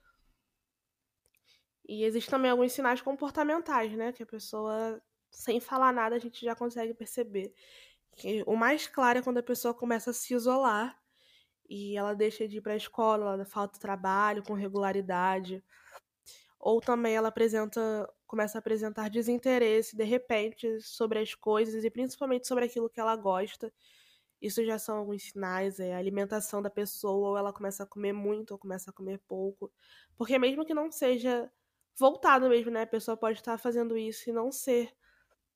[1.88, 6.44] E existem também alguns sinais comportamentais, né, que a pessoa, sem falar nada, a gente
[6.44, 7.54] já consegue perceber.
[8.16, 11.00] Que o mais claro é quando a pessoa começa a se isolar
[11.68, 15.64] e ela deixa de ir para a escola, ela falta trabalho com regularidade
[16.58, 22.46] ou também ela apresenta, começa a apresentar desinteresse de repente sobre as coisas e principalmente
[22.46, 23.72] sobre aquilo que ela gosta.
[24.40, 28.12] Isso já são alguns sinais, é a alimentação da pessoa, ou ela começa a comer
[28.12, 29.72] muito, ou começa a comer pouco.
[30.16, 31.50] Porque mesmo que não seja
[31.98, 32.82] voltado mesmo, né?
[32.82, 34.92] A pessoa pode estar fazendo isso e não ser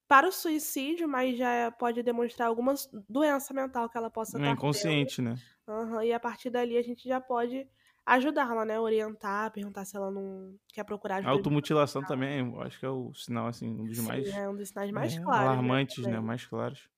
[0.08, 2.74] para o suicídio, mas já pode demonstrar alguma
[3.08, 5.30] doença mental que ela possa é estar inconsciente, tendo.
[5.30, 5.36] né?
[5.68, 7.68] Uhum, e a partir dali a gente já pode
[8.04, 8.80] ajudá-la, né?
[8.80, 11.32] Orientar, perguntar se ela não quer procurar ajuda.
[11.32, 14.28] Automutilação também, eu acho que é o sinal, assim, um dos Sim, mais.
[14.28, 15.42] É um dos sinais mais é, claros.
[15.42, 16.12] Alarmantes, né?
[16.12, 16.20] né?
[16.20, 16.88] Mais claros.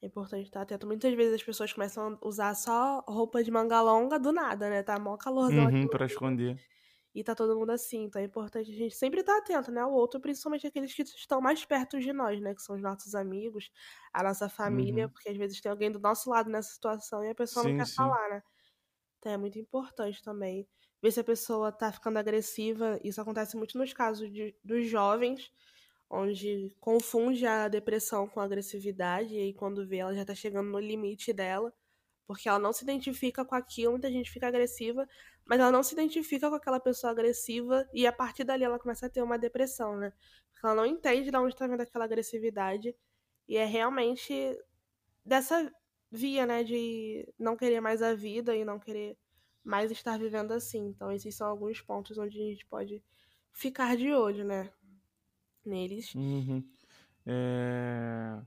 [0.00, 0.86] É importante estar atento.
[0.86, 4.82] Muitas vezes as pessoas começam a usar só roupa de manga longa do nada, né?
[4.82, 6.56] Tá mó calorzão uhum, pra esconder.
[7.14, 8.04] E tá todo mundo assim.
[8.04, 9.80] Então é importante a gente sempre estar atento, né?
[9.82, 12.54] Ao outro, principalmente aqueles que estão mais perto de nós, né?
[12.54, 13.70] Que são os nossos amigos,
[14.12, 15.06] a nossa família.
[15.06, 15.12] Uhum.
[15.12, 17.76] Porque às vezes tem alguém do nosso lado nessa situação e a pessoa sim, não
[17.76, 17.94] quer sim.
[17.94, 18.42] falar, né?
[19.18, 20.68] Então é muito importante também
[21.02, 22.98] ver se a pessoa tá ficando agressiva.
[23.04, 25.52] Isso acontece muito nos casos de, dos jovens,
[26.10, 30.70] onde confunde a depressão com a agressividade, e aí quando vê, ela já tá chegando
[30.70, 31.72] no limite dela,
[32.26, 35.06] porque ela não se identifica com aquilo, muita gente fica agressiva,
[35.44, 39.06] mas ela não se identifica com aquela pessoa agressiva, e a partir dali ela começa
[39.06, 40.12] a ter uma depressão, né?
[40.52, 42.94] Porque ela não entende de onde tá vindo aquela agressividade,
[43.48, 44.32] e é realmente
[45.24, 45.70] dessa
[46.10, 49.16] via, né, de não querer mais a vida e não querer
[49.64, 50.88] mais estar vivendo assim.
[50.88, 53.02] Então, esses são alguns pontos onde a gente pode
[53.52, 54.70] ficar de olho, né?
[55.64, 56.14] Neles.
[56.14, 56.68] Uhum.
[57.26, 58.42] É...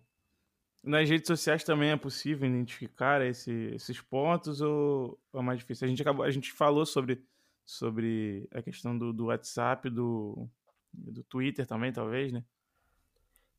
[0.86, 5.86] Nas redes sociais também é possível identificar esse, esses pontos ou é mais difícil?
[5.86, 7.26] A gente, acabou, a gente falou sobre,
[7.66, 10.48] sobre a questão do, do WhatsApp, do,
[10.94, 12.44] do Twitter também, talvez, né?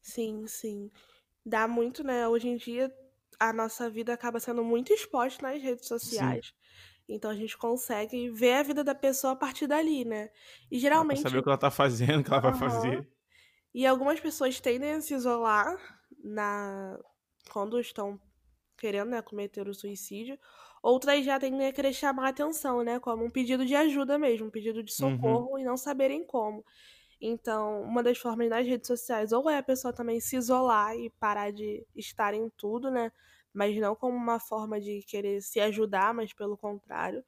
[0.00, 0.88] Sim, sim.
[1.44, 2.28] Dá muito, né?
[2.28, 2.94] Hoje em dia,
[3.40, 6.46] a nossa vida acaba sendo muito exposta nas redes sociais.
[6.46, 6.52] Sim.
[7.08, 10.30] Então a gente consegue ver a vida da pessoa a partir dali, né?
[10.70, 11.22] E geralmente.
[11.22, 12.50] Saber o que ela tá fazendo, o que ela uhum.
[12.52, 13.08] vai fazer.
[13.74, 15.76] E algumas pessoas tendem a se isolar
[16.22, 16.98] na
[17.50, 18.20] quando estão
[18.76, 20.38] querendo né, cometer o suicídio.
[20.82, 23.00] Outras já tendem a querer chamar a atenção, né?
[23.00, 25.58] Como um pedido de ajuda mesmo, um pedido de socorro uhum.
[25.58, 26.64] e não saberem como.
[27.20, 31.10] Então, uma das formas nas redes sociais, ou é a pessoa também se isolar e
[31.18, 33.10] parar de estar em tudo, né?
[33.56, 37.24] mas não como uma forma de querer se ajudar, mas pelo contrário.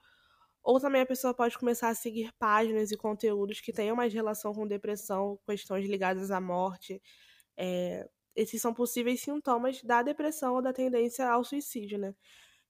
[0.62, 4.52] Ou também a pessoa pode começar a seguir páginas e conteúdos que tenham mais relação
[4.52, 7.00] com depressão, questões ligadas à morte.
[7.56, 8.06] É,
[8.38, 12.14] esses são possíveis sintomas da depressão ou da tendência ao suicídio, né?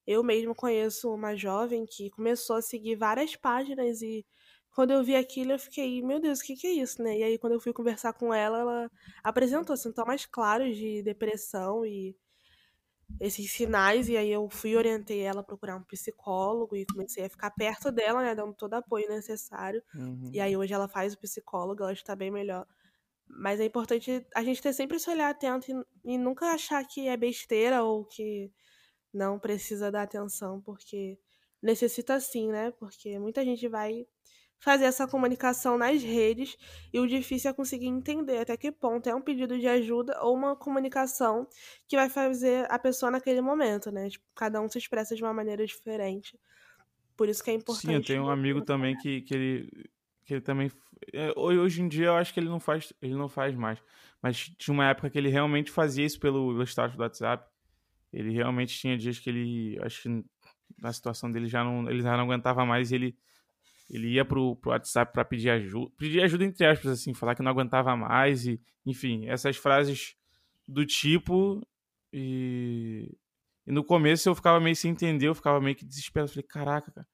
[0.06, 4.26] Eu mesmo conheço uma jovem que começou a seguir várias páginas e
[4.70, 7.18] quando eu vi aquilo eu fiquei, meu Deus, o que, que é isso, né?
[7.18, 8.90] E aí quando eu fui conversar com ela, ela
[9.22, 12.16] apresentou sintomas claros de depressão e
[13.20, 17.30] esses sinais, e aí eu fui orientei ela a procurar um psicólogo e comecei a
[17.30, 19.82] ficar perto dela, né, dando todo o apoio necessário.
[19.94, 20.30] Uhum.
[20.32, 22.66] E aí hoje ela faz o psicólogo, ela está bem melhor.
[23.28, 27.08] Mas é importante a gente ter sempre esse olhar atento e, e nunca achar que
[27.08, 28.50] é besteira ou que
[29.12, 31.18] não precisa dar atenção, porque
[31.62, 32.70] necessita sim, né?
[32.72, 34.06] Porque muita gente vai
[34.60, 36.56] fazer essa comunicação nas redes
[36.92, 40.34] e o difícil é conseguir entender até que ponto é um pedido de ajuda ou
[40.34, 41.46] uma comunicação
[41.86, 44.08] que vai fazer a pessoa naquele momento, né?
[44.10, 46.38] Tipo, cada um se expressa de uma maneira diferente.
[47.16, 47.86] Por isso que é importante.
[47.86, 49.90] Sim, eu tenho um amigo também que, que ele
[50.28, 50.70] que ele também
[51.14, 53.82] é, hoje em dia eu acho que ele não faz ele não faz mais,
[54.22, 57.48] mas tinha uma época que ele realmente fazia isso pelo, status do WhatsApp.
[58.12, 60.24] Ele realmente tinha dias que ele acho que
[60.78, 63.16] na situação dele já não ele já não aguentava mais ele
[63.88, 67.42] ele ia pro, pro WhatsApp para pedir ajuda, pedir ajuda entre aspas, assim, falar que
[67.42, 70.14] não aguentava mais e, enfim, essas frases
[70.66, 71.66] do tipo
[72.12, 73.16] e,
[73.66, 76.92] e no começo eu ficava meio sem entender, eu ficava meio que desesperado, falei, caraca,
[76.92, 77.06] cara.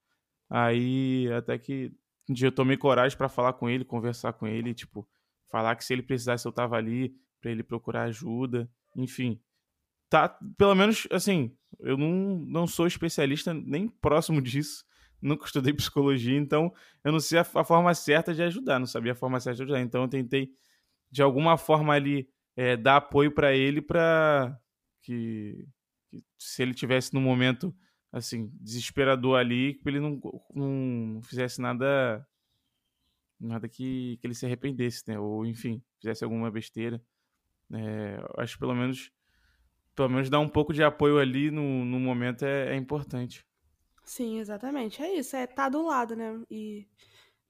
[0.51, 1.93] Aí até que
[2.29, 5.07] um dia eu tomei coragem para falar com ele, conversar com ele, tipo,
[5.51, 9.41] falar que se ele precisasse eu tava ali para ele procurar ajuda, enfim.
[10.09, 14.85] Tá, pelo menos assim, eu não, não sou especialista nem próximo disso,
[15.21, 19.13] nunca estudei psicologia, então eu não sei a, a, forma certa de ajudar, não sabia
[19.13, 19.81] a forma certa de ajudar.
[19.81, 20.51] Então eu tentei,
[21.11, 24.57] de alguma forma ali, é, dar apoio para ele para
[25.03, 25.67] que,
[26.09, 27.75] que, se ele tivesse num momento
[28.15, 30.21] assim desesperador ali, que ele não,
[30.55, 32.25] não fizesse nada
[33.41, 35.19] nada que, que ele se arrependesse, né?
[35.19, 37.03] Ou enfim, fizesse alguma besteira.
[37.73, 39.11] É, acho que pelo menos
[39.97, 43.45] pelo menos dar um pouco de apoio ali no, no momento é, é importante.
[44.05, 45.03] Sim, exatamente.
[45.03, 46.41] É isso, é estar tá do lado, né?
[46.51, 46.87] E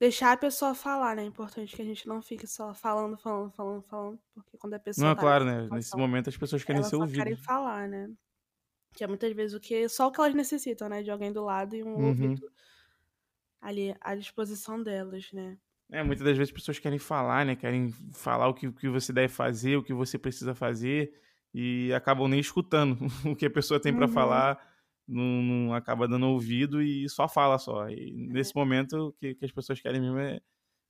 [0.01, 1.23] deixar a pessoa falar, né?
[1.23, 4.79] É importante que a gente não fique só falando, falando, falando, falando, porque quando a
[4.79, 5.05] pessoa.
[5.05, 5.69] Não, é tá claro, né?
[5.73, 7.23] Nesse momento as pessoas querem ser ouvidas.
[7.23, 8.11] querem falar, né?
[8.95, 11.03] Que é muitas vezes o que só o que elas necessitam, né?
[11.03, 12.09] De alguém do lado e um uhum.
[12.09, 12.51] ouvido
[13.61, 15.59] ali à disposição delas, né?
[15.91, 17.57] É, muitas das vezes as pessoas querem falar, né?
[17.57, 21.13] Querem falar o que, o que você deve fazer, o que você precisa fazer,
[21.53, 24.13] e acabam nem escutando o que a pessoa tem para uhum.
[24.13, 24.75] falar,
[25.07, 27.89] não, não, acaba dando ouvido e só fala só.
[27.89, 28.33] E é.
[28.33, 30.41] nesse momento, o que, que as pessoas querem mesmo é,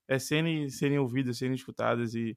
[0.08, 2.36] é serem, serem ouvidas, serem escutadas e,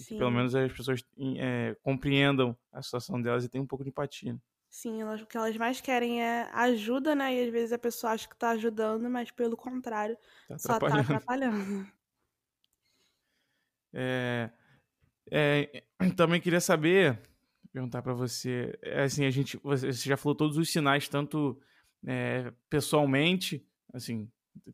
[0.00, 1.04] e pelo menos as pessoas
[1.38, 4.38] é, compreendam a situação delas e tenham um pouco de empatia.
[4.74, 7.32] Sim, elas, o que elas mais querem é ajuda, né?
[7.32, 10.98] E às vezes a pessoa acha que tá ajudando, mas pelo contrário, tá só tá
[10.98, 11.86] atrapalhando.
[13.96, 14.50] É,
[15.30, 15.84] é,
[16.16, 17.20] também queria saber,
[17.72, 21.56] perguntar para você, é, assim, a gente, você já falou todos os sinais, tanto
[22.04, 24.28] é, pessoalmente, assim,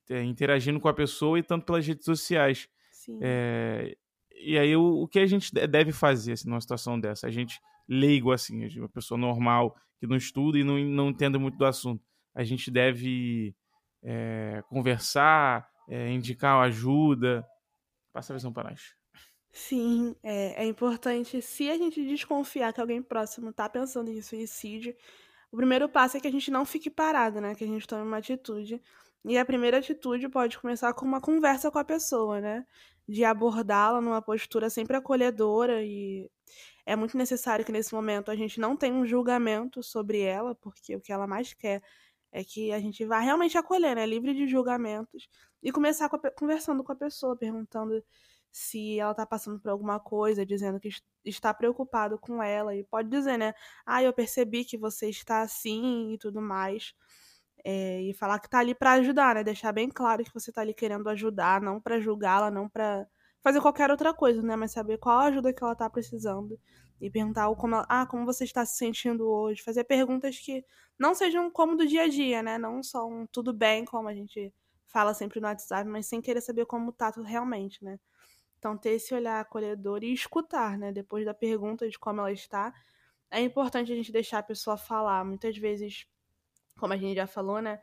[0.09, 2.67] é, interagindo com a pessoa e tanto pelas redes sociais.
[2.91, 3.19] Sim.
[3.21, 3.95] É,
[4.35, 7.27] e aí, o, o, que a gente deve fazer assim, numa situação dessa?
[7.27, 7.61] A gente
[7.91, 12.03] leigo, assim, uma pessoa normal, que não estuda e não, não entende muito do assunto.
[12.33, 13.55] A gente deve
[14.03, 17.45] é, conversar, é, indicar ajuda.
[18.13, 18.95] Passa a visão para nós.
[19.53, 21.43] Sim, é, é importante.
[21.43, 24.95] Se a gente desconfiar que alguém próximo está pensando em suicídio,
[25.51, 27.55] o primeiro passo é que a gente não fique parado, né?
[27.57, 28.81] Que a gente tome uma atitude.
[29.25, 32.65] E a primeira atitude pode começar com uma conversa com a pessoa, né?
[33.09, 36.31] De abordá-la numa postura sempre acolhedora e
[36.91, 40.97] é muito necessário que nesse momento a gente não tenha um julgamento sobre ela, porque
[40.97, 41.81] o que ela mais quer
[42.33, 44.05] é que a gente vá realmente acolher, né?
[44.05, 45.29] Livre de julgamentos.
[45.63, 48.05] E começar com a, conversando com a pessoa, perguntando
[48.51, 50.89] se ela tá passando por alguma coisa, dizendo que
[51.25, 52.75] está preocupado com ela.
[52.75, 53.55] E pode dizer, né?
[53.87, 56.93] Ah, eu percebi que você está assim e tudo mais.
[57.65, 59.45] É, e falar que tá ali para ajudar, né?
[59.45, 63.07] Deixar bem claro que você tá ali querendo ajudar, não para julgá-la, não para
[63.43, 64.57] fazer qualquer outra coisa, né?
[64.57, 66.59] Mas saber qual a ajuda que ela tá precisando.
[67.01, 69.63] E perguntar como ela, ah, como você está se sentindo hoje.
[69.63, 70.65] Fazer perguntas que
[70.99, 72.59] não sejam como do dia a dia, né?
[72.59, 74.53] Não só um tudo bem, como a gente
[74.87, 77.99] fala sempre no WhatsApp, mas sem querer saber como tá tudo realmente, né?
[78.59, 80.93] Então, ter esse olhar acolhedor e escutar, né?
[80.93, 82.75] Depois da pergunta de como ela está,
[83.31, 85.25] é importante a gente deixar a pessoa falar.
[85.25, 86.07] Muitas vezes,
[86.79, 87.81] como a gente já falou, né?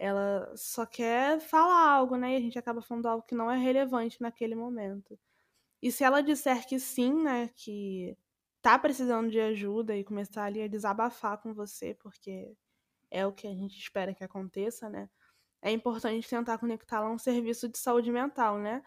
[0.00, 2.32] Ela só quer falar algo, né?
[2.32, 5.18] E a gente acaba falando algo que não é relevante naquele momento.
[5.82, 8.16] E se ela disser que sim, né, que
[8.62, 12.56] tá precisando de ajuda e começar ali a desabafar com você, porque
[13.10, 15.10] é o que a gente espera que aconteça, né?
[15.60, 18.82] É importante tentar conectá-la a um serviço de saúde mental, né?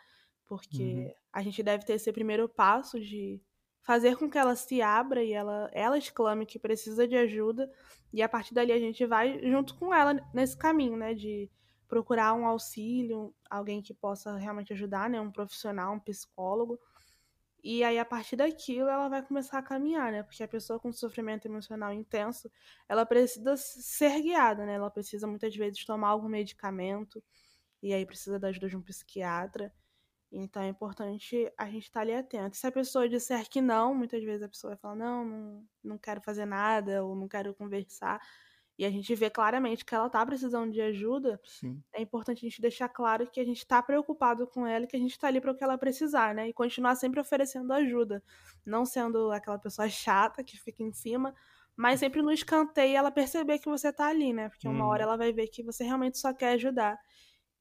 [0.47, 1.13] Porque uhum.
[1.31, 3.39] a gente deve ter esse primeiro passo de
[3.83, 7.69] fazer com que ela se abra e ela, ela exclame que precisa de ajuda.
[8.11, 11.13] E a partir dali a gente vai junto com ela nesse caminho, né?
[11.13, 11.49] De
[11.87, 15.19] procurar um auxílio, alguém que possa realmente ajudar, né?
[15.21, 16.79] Um profissional, um psicólogo.
[17.63, 20.23] E aí, a partir daquilo, ela vai começar a caminhar, né?
[20.23, 22.51] Porque a pessoa com sofrimento emocional intenso,
[22.89, 24.73] ela precisa ser guiada, né?
[24.75, 27.23] Ela precisa muitas vezes tomar algum medicamento,
[27.81, 29.73] e aí precisa da ajuda de um psiquiatra.
[30.35, 32.57] Então é importante a gente estar tá ali atento.
[32.57, 35.97] Se a pessoa disser que não, muitas vezes a pessoa vai falar: não, não, não
[35.97, 38.19] quero fazer nada, ou não quero conversar.
[38.77, 41.39] E a gente vê claramente que ela está precisando de ajuda.
[41.43, 41.79] Sim.
[41.93, 44.95] É importante a gente deixar claro que a gente está preocupado com ela e que
[44.95, 46.49] a gente está ali para o que ela precisar, né?
[46.49, 48.23] E continuar sempre oferecendo ajuda.
[48.65, 51.35] Não sendo aquela pessoa chata que fica em cima,
[51.75, 54.49] mas sempre no escanteio ela perceber que você está ali, né?
[54.49, 55.09] Porque uma hora uhum.
[55.09, 56.99] ela vai ver que você realmente só quer ajudar.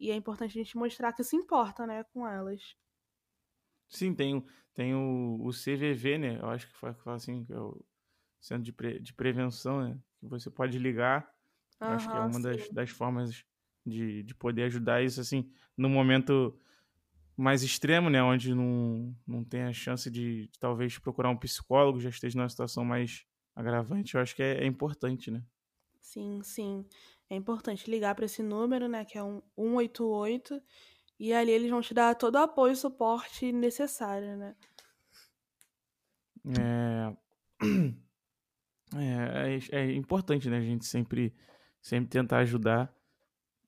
[0.02, 2.74] E é importante a gente mostrar que se importa, né, com elas.
[3.88, 6.40] Sim, tem, tem o, o CVV, né?
[6.40, 7.80] Eu acho que fala assim, que é o
[8.40, 9.98] Centro de, Pre, de Prevenção, né?
[10.18, 11.32] Que você pode ligar.
[11.80, 13.44] Uhum, acho que é uma das, das formas
[13.86, 16.58] de, de poder ajudar isso, assim, no momento
[17.36, 18.20] mais extremo, né?
[18.20, 22.48] Onde não, não tem a chance de, de, talvez procurar um psicólogo, já esteja numa
[22.48, 23.24] situação mais
[23.54, 24.16] agravante.
[24.16, 25.44] Eu acho que é, é importante, né?
[26.00, 26.84] Sim, sim
[27.32, 30.62] é importante ligar para esse número, né, que é um 188,
[31.18, 34.56] e ali eles vão te dar todo o apoio e suporte necessário, né?
[36.58, 37.16] É...
[38.94, 41.34] É, é, é importante, né, a gente sempre,
[41.80, 42.94] sempre tentar ajudar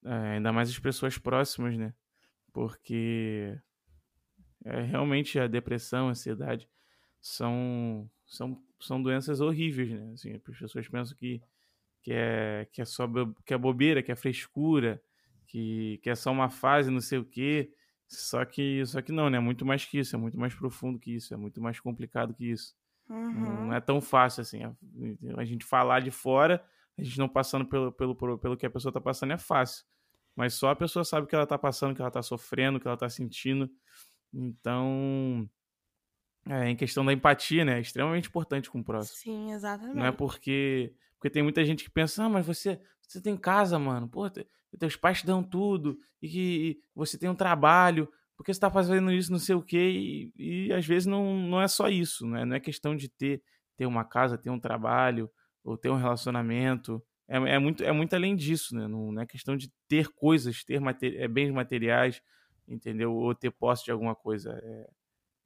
[0.05, 1.95] é, ainda mais as pessoas próximas, né?
[2.53, 3.59] Porque
[4.67, 6.69] é, realmente a depressão, a ansiedade
[7.23, 10.13] são, são, são doenças horríveis, né?
[10.13, 11.41] Assim, as pessoas pensam que,
[12.05, 13.09] que, é, que é só
[13.47, 15.03] que é bobeira, que é frescura,
[15.47, 17.73] que, que é só uma fase, não sei o quê.
[18.07, 19.39] Só que, só que não, né?
[19.39, 22.35] É muito mais que isso, é muito mais profundo que isso, é muito mais complicado
[22.35, 22.77] que isso.
[23.09, 23.67] Uhum.
[23.67, 24.61] Não é tão fácil assim.
[25.37, 26.63] A gente falar de fora,
[26.99, 29.85] a gente não passando pelo, pelo, pelo que a pessoa está passando é fácil.
[30.37, 32.87] Mas só a pessoa sabe o que ela está passando, que ela está sofrendo, que
[32.87, 33.71] ela está sentindo.
[34.33, 35.49] Então,
[36.47, 37.79] é, em questão da empatia, né?
[37.79, 39.17] É extremamente importante com o próximo.
[39.17, 39.97] Sim, exatamente.
[39.97, 40.95] Não é porque.
[41.25, 44.07] Porque tem muita gente que pensa, ah, mas você, você tem casa, mano.
[44.07, 44.29] Pô,
[44.79, 45.99] teus pais te dão tudo.
[46.21, 48.07] E que você tem um trabalho.
[48.37, 50.31] Por que você tá fazendo isso, não sei o quê?
[50.37, 52.45] E, e às vezes não, não é só isso, né?
[52.45, 53.43] Não é questão de ter,
[53.75, 55.31] ter uma casa, ter um trabalho,
[55.65, 57.03] ou ter um relacionamento.
[57.27, 58.87] É, é, muito, é muito além disso, né?
[58.87, 62.21] Não, não é questão de ter coisas, ter mater, é, bens materiais,
[62.69, 63.15] entendeu?
[63.15, 64.61] Ou ter posse de alguma coisa.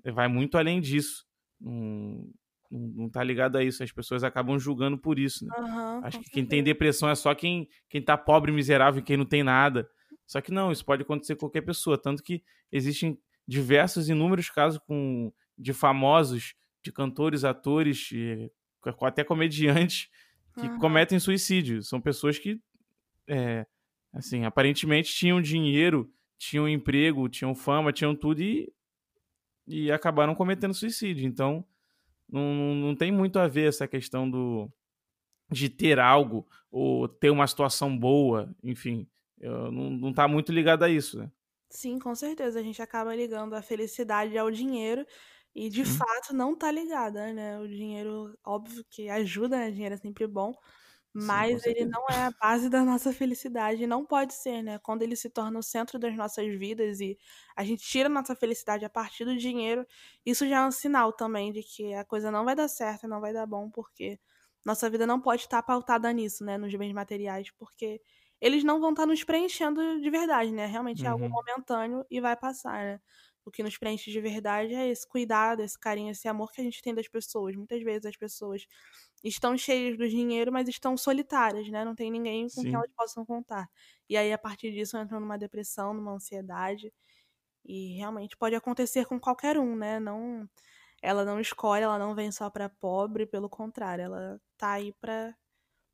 [0.04, 1.24] É, vai muito além disso.
[1.60, 2.28] Não,
[2.70, 3.82] não, tá ligado a isso.
[3.82, 5.54] As pessoas acabam julgando por isso, né?
[5.58, 9.24] Uhum, Acho que quem tem depressão é só quem, quem tá pobre, miserável, quem não
[9.24, 9.88] tem nada.
[10.26, 11.96] Só que não, isso pode acontecer com qualquer pessoa.
[11.96, 18.10] Tanto que existem diversos, inúmeros casos com, de famosos, de cantores, atores,
[19.00, 20.08] até comediantes
[20.54, 20.78] que uhum.
[20.78, 21.82] cometem suicídio.
[21.82, 22.60] São pessoas que,
[23.26, 23.66] é,
[24.12, 28.70] assim, aparentemente tinham dinheiro, tinham emprego, tinham fama, tinham tudo e,
[29.66, 31.26] e acabaram cometendo suicídio.
[31.26, 31.64] Então,
[32.30, 34.70] não, não tem muito a ver essa questão do
[35.50, 39.08] de ter algo ou ter uma situação boa, enfim,
[39.40, 41.30] eu, não, não tá muito ligado a isso, né?
[41.70, 42.60] Sim, com certeza.
[42.60, 45.06] A gente acaba ligando a felicidade ao dinheiro
[45.54, 45.84] e de Sim.
[45.84, 47.58] fato não tá ligada, né?
[47.58, 49.68] O dinheiro, óbvio que ajuda, né?
[49.68, 50.54] O dinheiro é sempre bom,
[51.20, 54.78] mas Sim, ele não é a base da nossa felicidade, não pode ser, né?
[54.78, 57.18] Quando ele se torna o centro das nossas vidas e
[57.56, 59.86] a gente tira nossa felicidade a partir do dinheiro,
[60.24, 63.20] isso já é um sinal também de que a coisa não vai dar certo, não
[63.20, 64.20] vai dar bom, porque
[64.64, 66.58] nossa vida não pode estar pautada nisso, né?
[66.58, 68.00] Nos bens materiais, porque
[68.40, 70.66] eles não vão estar nos preenchendo de verdade, né?
[70.66, 71.30] Realmente é algo uhum.
[71.30, 73.00] momentâneo e vai passar, né?
[73.48, 76.64] O que nos preenche de verdade é esse cuidado, esse carinho, esse amor que a
[76.64, 77.56] gente tem das pessoas.
[77.56, 78.66] Muitas vezes as pessoas
[79.24, 81.84] estão cheias do dinheiro, mas estão solitárias, né?
[81.84, 82.66] Não tem ninguém com Sim.
[82.66, 83.68] quem elas possam contar.
[84.08, 86.92] E aí, a partir disso, entram numa depressão, numa ansiedade.
[87.64, 90.00] E realmente pode acontecer com qualquer um, né?
[90.00, 90.48] Não,
[91.02, 95.36] ela não escolhe, ela não vem só para pobre, pelo contrário, ela tá aí para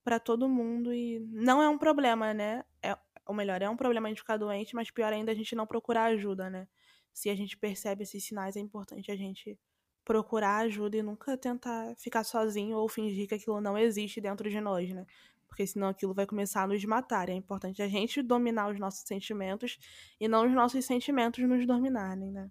[0.05, 2.65] para todo mundo e não é um problema, né?
[2.83, 2.97] É,
[3.27, 5.67] ou melhor, é um problema a gente ficar doente, mas pior ainda a gente não
[5.67, 6.69] procurar ajuda, né?
[7.15, 9.57] Se a gente percebe esses sinais, é importante a gente
[10.05, 14.61] procurar ajuda e nunca tentar ficar sozinho ou fingir que aquilo não existe dentro de
[14.61, 15.07] nós, né?
[15.47, 17.29] Porque senão aquilo vai começar a nos matar.
[17.29, 19.79] É importante a gente dominar os nossos sentimentos
[20.21, 22.51] e não os nossos sentimentos nos dominarem, né?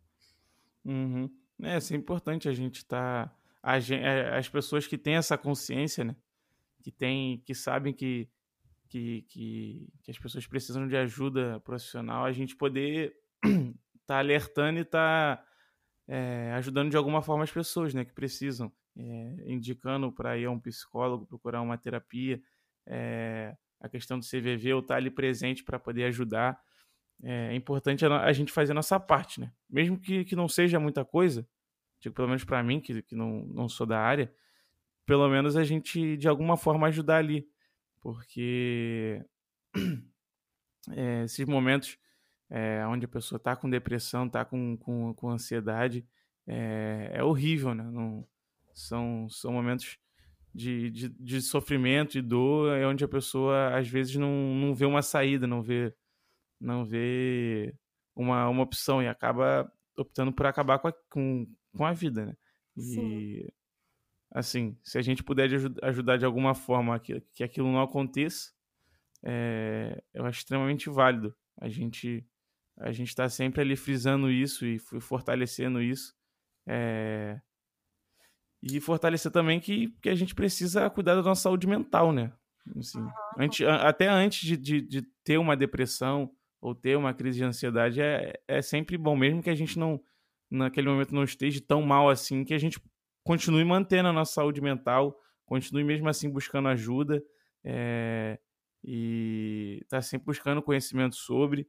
[0.85, 1.29] Uhum.
[1.61, 3.27] É, isso é importante a gente estar.
[3.27, 3.77] Tá...
[3.91, 6.15] É, as pessoas que têm essa consciência, né?
[6.81, 8.29] Que, tem, que sabem que,
[8.87, 13.13] que, que, que as pessoas precisam de ajuda profissional, a gente poder
[14.05, 15.43] tá alertando e tá
[16.07, 20.51] é, ajudando de alguma forma as pessoas, né, que precisam, é, indicando para ir a
[20.51, 22.41] um psicólogo, procurar uma terapia,
[22.85, 26.59] é, a questão do CVV ou estar tá ali presente para poder ajudar.
[27.21, 29.51] É, importante a, a, gente fazer a nossa parte, né?
[29.69, 31.47] Mesmo que, que não seja muita coisa,
[31.99, 34.33] digo, pelo menos para mim, que, que não, não sou da área,
[35.05, 37.47] pelo menos a gente de alguma forma ajudar ali,
[38.01, 39.23] porque
[40.91, 41.97] é, esses momentos
[42.55, 46.05] é, onde a pessoa está com depressão, está com, com, com ansiedade,
[46.45, 47.83] é, é horrível, né?
[47.83, 48.27] Não,
[48.75, 49.97] são, são momentos
[50.53, 54.85] de, de, de sofrimento e dor, é onde a pessoa às vezes não, não vê
[54.85, 55.95] uma saída, não vê,
[56.61, 57.73] não vê
[58.15, 62.37] uma, uma opção e acaba optando por acabar com a, com, com a vida, né?
[62.77, 63.47] E, Sim.
[64.29, 65.49] assim, se a gente puder
[65.81, 68.51] ajudar de alguma forma que, que aquilo não aconteça,
[69.23, 72.23] é, eu acho extremamente válido a gente
[72.77, 76.13] a gente está sempre ali frisando isso e fortalecendo isso.
[76.67, 77.39] É...
[78.61, 82.31] E fortalecer também que, que a gente precisa cuidar da nossa saúde mental, né?
[82.77, 83.11] Assim, uhum.
[83.37, 88.01] antes, até antes de, de, de, ter uma depressão ou ter uma crise de ansiedade,
[88.01, 90.01] é, é sempre bom, mesmo que a gente não,
[90.49, 92.79] naquele momento não esteja tão mal assim, que a gente
[93.21, 97.21] continue mantendo a nossa saúde mental, continue mesmo assim buscando ajuda
[97.65, 98.39] é,
[98.81, 101.67] e tá sempre buscando conhecimento sobre.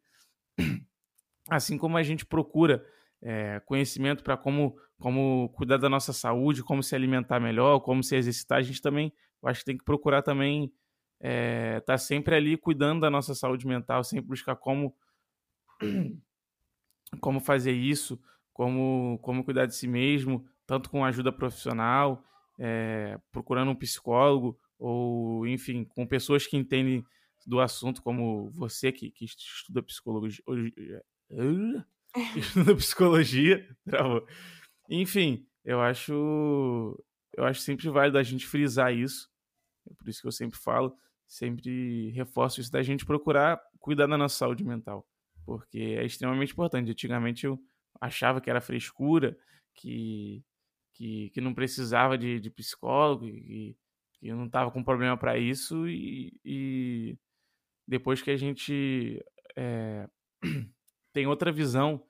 [1.49, 2.85] Assim como a gente procura
[3.23, 8.17] é, conhecimento para como, como cuidar da nossa saúde, como se alimentar melhor, como se
[8.17, 10.73] exercitar, a gente também, eu acho que tem que procurar também
[11.21, 14.95] é, tá sempre ali cuidando da nossa saúde mental, sempre buscar como
[17.19, 18.21] como fazer isso,
[18.53, 22.23] como como cuidar de si mesmo, tanto com ajuda profissional,
[22.59, 27.03] é, procurando um psicólogo ou enfim com pessoas que entendem
[27.47, 30.43] do assunto, como você que, que estuda psicologia,
[32.37, 34.27] estuda psicologia, travou.
[34.89, 37.05] Enfim, eu acho
[37.37, 39.29] eu acho sempre válido a gente frisar isso.
[39.91, 40.97] É por isso que eu sempre falo,
[41.27, 45.07] sempre reforço isso da gente procurar cuidar da nossa saúde mental,
[45.45, 46.91] porque é extremamente importante.
[46.91, 47.59] Antigamente eu
[48.01, 49.37] achava que era frescura,
[49.75, 50.45] que
[50.95, 53.77] que, que não precisava de, de psicólogo, que,
[54.15, 57.19] que eu não estava com problema para isso e, e,
[57.87, 59.23] depois que a gente
[59.57, 60.09] é,
[61.15, 62.05] tem outra visão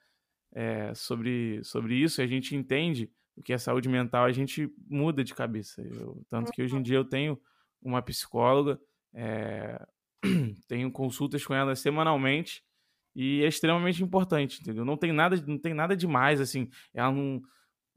[0.53, 5.23] é, sobre, sobre isso, a gente entende o que é saúde mental, a gente muda
[5.23, 5.83] de cabeça.
[5.83, 7.41] Eu, tanto que hoje em dia eu tenho
[7.83, 8.81] uma psicóloga
[9.15, 9.81] é,
[10.67, 12.63] tenho consultas com ela semanalmente
[13.15, 14.85] e é extremamente importante, entendeu?
[14.85, 16.69] Não tem nada, não tem nada demais, assim.
[16.93, 17.41] Ela não,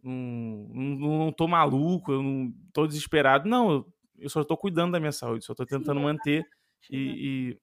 [0.03, 3.49] não, não, não tô maluco, eu não tô desesperado.
[3.49, 6.45] Não, eu, eu só tô cuidando da minha saúde, só tô tentando manter
[6.91, 7.57] e,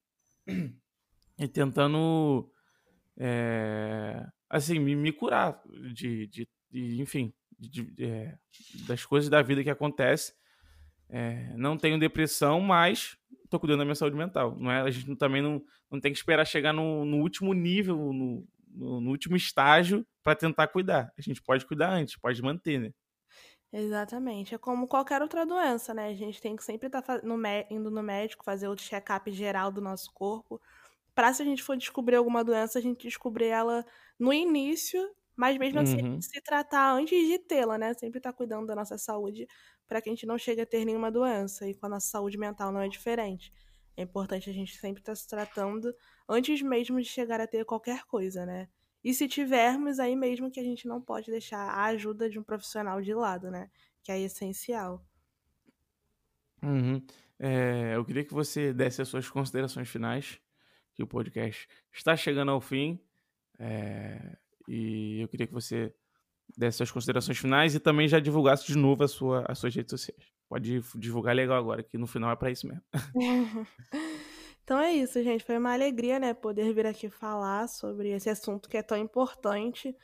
[0.48, 0.52] e,
[1.38, 2.50] e tentando,
[3.18, 5.60] é, assim, me, me curar
[5.92, 8.36] de, de, de enfim, de, é,
[8.86, 10.34] das coisas da vida que acontecem
[11.08, 14.56] é, não tenho depressão, mas estou cuidando da minha saúde mental.
[14.58, 17.96] Não é, a gente também não, não tem que esperar chegar no, no último nível,
[17.96, 21.12] no, no, no último estágio para tentar cuidar.
[21.16, 22.90] A gente pode cuidar antes, pode manter, né?
[23.72, 24.54] Exatamente.
[24.54, 26.08] É como qualquer outra doença, né?
[26.08, 27.20] A gente tem que sempre estar tá
[27.70, 30.60] indo no médico, fazer o check-up geral do nosso corpo.
[31.14, 33.84] Para se a gente for descobrir alguma doença, a gente descobrir ela
[34.18, 35.00] no início,
[35.36, 36.20] mas mesmo assim uhum.
[36.20, 37.94] se tratar antes de tê-la, né?
[37.94, 39.46] Sempre estar tá cuidando da nossa saúde
[39.86, 41.68] para que a gente não chegue a ter nenhuma doença.
[41.68, 43.52] E com a nossa saúde mental não é diferente.
[43.96, 45.94] É importante a gente sempre estar tá se tratando
[46.28, 48.68] antes mesmo de chegar a ter qualquer coisa, né?
[49.04, 52.42] E se tivermos, aí mesmo que a gente não pode deixar a ajuda de um
[52.42, 53.70] profissional de lado, né?
[54.02, 55.04] Que é essencial.
[56.62, 57.04] Uhum.
[57.38, 60.40] É, eu queria que você desse as suas considerações finais,
[60.94, 62.98] que o podcast está chegando ao fim.
[63.58, 64.36] É,
[64.68, 65.94] e eu queria que você
[66.56, 69.90] desse suas considerações finais e também já divulgasse de novo a sua, as suas redes
[69.90, 70.32] sociais.
[70.48, 72.82] Pode divulgar legal agora, que no final é para isso mesmo.
[74.62, 75.44] então é isso, gente.
[75.44, 79.96] Foi uma alegria, né, poder vir aqui falar sobre esse assunto que é tão importante.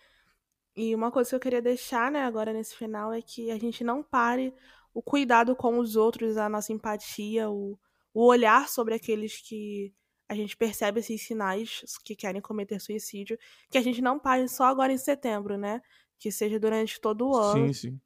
[0.74, 3.84] E uma coisa que eu queria deixar, né, agora nesse final é que a gente
[3.84, 4.55] não pare
[4.93, 7.78] o cuidado com os outros, a nossa empatia, o,
[8.12, 9.93] o olhar sobre aqueles que
[10.30, 13.36] a gente percebe esses sinais que querem cometer suicídio,
[13.68, 15.82] que a gente não pare só agora em setembro, né?
[16.20, 17.72] que seja durante todo o ano.
[17.74, 18.00] Sim, sim.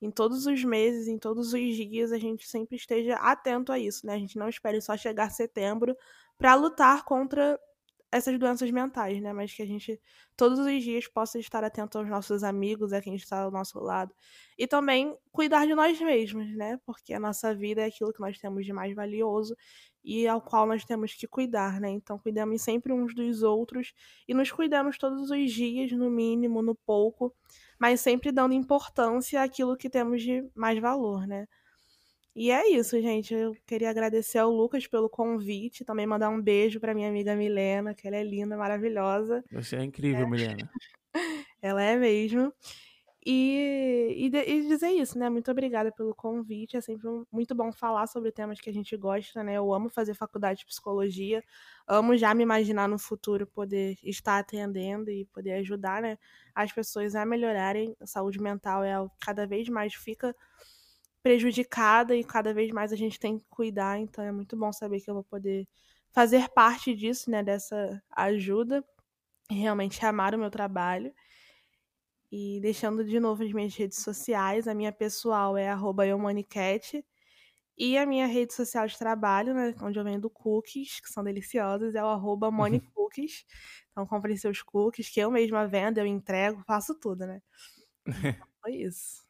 [0.00, 4.06] Em todos os meses, em todos os dias, a gente sempre esteja atento a isso,
[4.06, 4.14] né?
[4.14, 5.94] A gente não espere só chegar setembro
[6.36, 7.60] para lutar contra
[8.10, 9.32] essas doenças mentais, né?
[9.32, 10.00] Mas que a gente
[10.36, 14.14] todos os dias possa estar atento aos nossos amigos, a quem está ao nosso lado.
[14.56, 16.78] E também cuidar de nós mesmos, né?
[16.86, 19.54] Porque a nossa vida é aquilo que nós temos de mais valioso
[20.04, 21.90] e ao qual nós temos que cuidar, né?
[21.90, 23.92] Então cuidamos sempre uns dos outros
[24.26, 27.34] e nos cuidamos todos os dias, no mínimo, no pouco,
[27.78, 31.46] mas sempre dando importância àquilo que temos de mais valor, né?
[32.40, 33.34] E é isso, gente.
[33.34, 37.94] Eu queria agradecer ao Lucas pelo convite, também mandar um beijo para minha amiga Milena,
[37.94, 39.44] que ela é linda, maravilhosa.
[39.50, 40.30] Você é incrível, é.
[40.30, 40.70] Milena.
[41.60, 42.52] ela é mesmo.
[43.26, 45.28] E, e, e, dizer isso, né?
[45.28, 46.76] Muito obrigada pelo convite.
[46.76, 49.54] É sempre muito bom falar sobre temas que a gente gosta, né?
[49.54, 51.42] Eu amo fazer faculdade de psicologia,
[51.86, 56.16] amo já me imaginar no futuro poder estar atendendo e poder ajudar, né?
[56.54, 57.96] As pessoas a melhorarem.
[58.00, 60.34] A saúde mental é cada vez mais fica
[61.22, 63.98] prejudicada e cada vez mais a gente tem que cuidar.
[63.98, 65.66] Então é muito bom saber que eu vou poder
[66.10, 67.42] fazer parte disso, né?
[67.42, 68.84] Dessa ajuda.
[69.50, 71.12] Realmente amar o meu trabalho.
[72.30, 75.68] E deixando de novo as minhas redes sociais, a minha pessoal é
[76.08, 77.04] @eumanicat
[77.76, 81.94] e a minha rede social de trabalho, né, onde eu vendo cookies, que são deliciosos,
[81.94, 83.46] é o arroba monicookies.
[83.92, 87.40] Então comprem seus cookies, que eu mesma vendo, eu entrego, faço tudo, né?
[88.40, 89.22] Então, foi isso.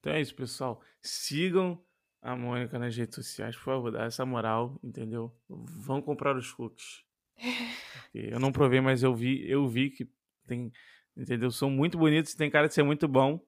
[0.00, 0.80] Então é isso, pessoal.
[1.02, 1.84] Sigam
[2.22, 5.32] a Mônica nas redes sociais, por favor, dá essa moral, entendeu?
[5.48, 7.04] Vão comprar os cookies.
[8.14, 10.10] eu não provei, mas eu vi, eu vi que
[10.46, 10.72] tem
[11.16, 11.50] entendeu?
[11.50, 13.40] São muito bonitos, tem cara de ser muito bom.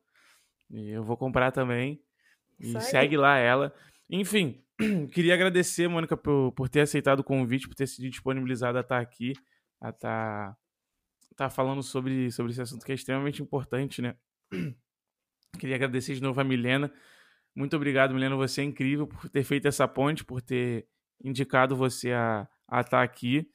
[0.70, 2.00] E eu vou comprar também.
[2.58, 3.74] E segue lá ela.
[4.10, 4.62] Enfim,
[5.12, 9.00] queria agradecer, Mônica, por, por ter aceitado o convite, por ter sido disponibilizada a estar
[9.00, 9.32] aqui,
[9.80, 10.56] a estar,
[11.30, 14.16] estar falando sobre, sobre esse assunto que é extremamente importante, né?
[15.58, 16.92] Queria agradecer de novo a Milena.
[17.54, 18.36] Muito obrigado, Milena.
[18.36, 20.86] Você é incrível por ter feito essa ponte, por ter
[21.22, 23.48] indicado você a estar tá aqui.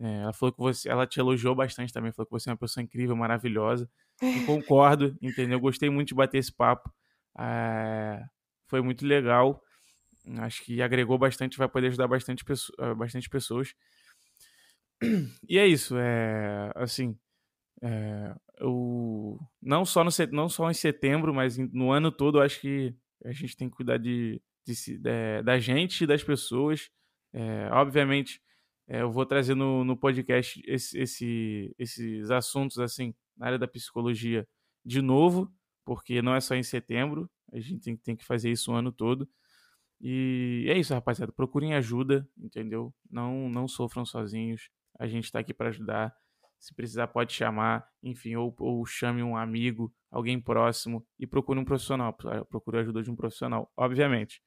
[0.00, 2.58] É, ela falou que você, ela te elogiou bastante também, falou que você é uma
[2.58, 3.90] pessoa incrível, maravilhosa.
[4.22, 5.58] E concordo, entendeu?
[5.58, 6.92] Gostei muito de bater esse papo.
[7.38, 8.22] É,
[8.68, 9.62] foi muito legal.
[10.38, 12.44] Acho que agregou bastante, vai poder ajudar bastante,
[12.96, 13.74] bastante pessoas.
[15.48, 17.16] E é isso, é assim.
[17.82, 22.60] É, eu, não, só no, não só em setembro, mas no ano todo, eu acho
[22.60, 22.94] que
[23.24, 26.90] a gente tem que cuidar de, de, de da gente e das pessoas.
[27.32, 28.40] É, obviamente,
[28.88, 33.68] é, eu vou trazer no, no podcast esse, esse, esses assuntos assim na área da
[33.68, 34.48] psicologia
[34.84, 35.52] de novo,
[35.84, 38.90] porque não é só em setembro, a gente tem, tem que fazer isso o ano
[38.90, 39.28] todo.
[40.00, 41.32] E é isso, rapaziada.
[41.32, 42.94] Procurem ajuda, entendeu?
[43.10, 44.70] Não, não sofram sozinhos.
[44.98, 46.14] A gente está aqui para ajudar.
[46.58, 51.64] Se precisar, pode chamar, enfim, ou, ou chame um amigo, alguém próximo e procure um
[51.64, 52.16] profissional.
[52.48, 54.40] Procure a ajuda de um profissional, obviamente.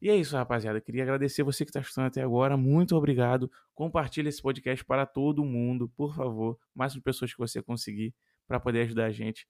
[0.00, 0.80] E é isso, rapaziada.
[0.80, 2.56] Queria agradecer você que está assistindo até agora.
[2.56, 3.50] Muito obrigado.
[3.74, 6.58] Compartilhe esse podcast para todo mundo, por favor.
[6.74, 8.14] Mais de pessoas que você conseguir
[8.46, 9.46] para poder ajudar a gente.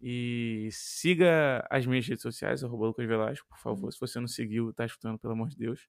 [0.00, 3.92] E siga as minhas redes sociais, arroba Lucas Velasco, por favor.
[3.92, 5.86] Se você não seguiu, está escutando, pelo amor de Deus.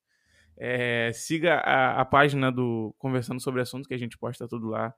[0.55, 4.93] É, siga a, a, página do Conversando sobre Assunto, que a gente posta tudo lá.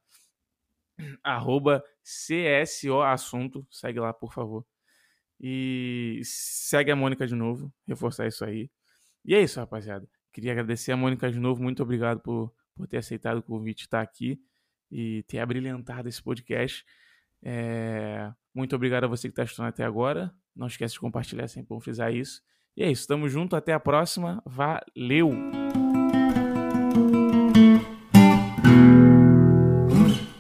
[1.24, 3.66] Arroba CSO Assunto.
[3.72, 4.66] Segue lá, por favor.
[5.40, 8.70] E segue a Mônica de novo, reforçar isso aí.
[9.26, 10.08] E é isso, rapaziada.
[10.32, 11.64] Queria agradecer a Mônica de novo.
[11.64, 14.40] Muito obrigado por, por ter aceitado o convite, estar aqui
[14.92, 16.86] e ter abrilhantado esse podcast.
[17.44, 18.32] É...
[18.54, 20.34] Muito obrigado a você que está assistindo até agora.
[20.56, 22.42] Não esquece de compartilhar, sempre bom frisar isso.
[22.78, 24.44] E é isso, tamo junto, até a próxima.
[24.46, 25.65] Valeu!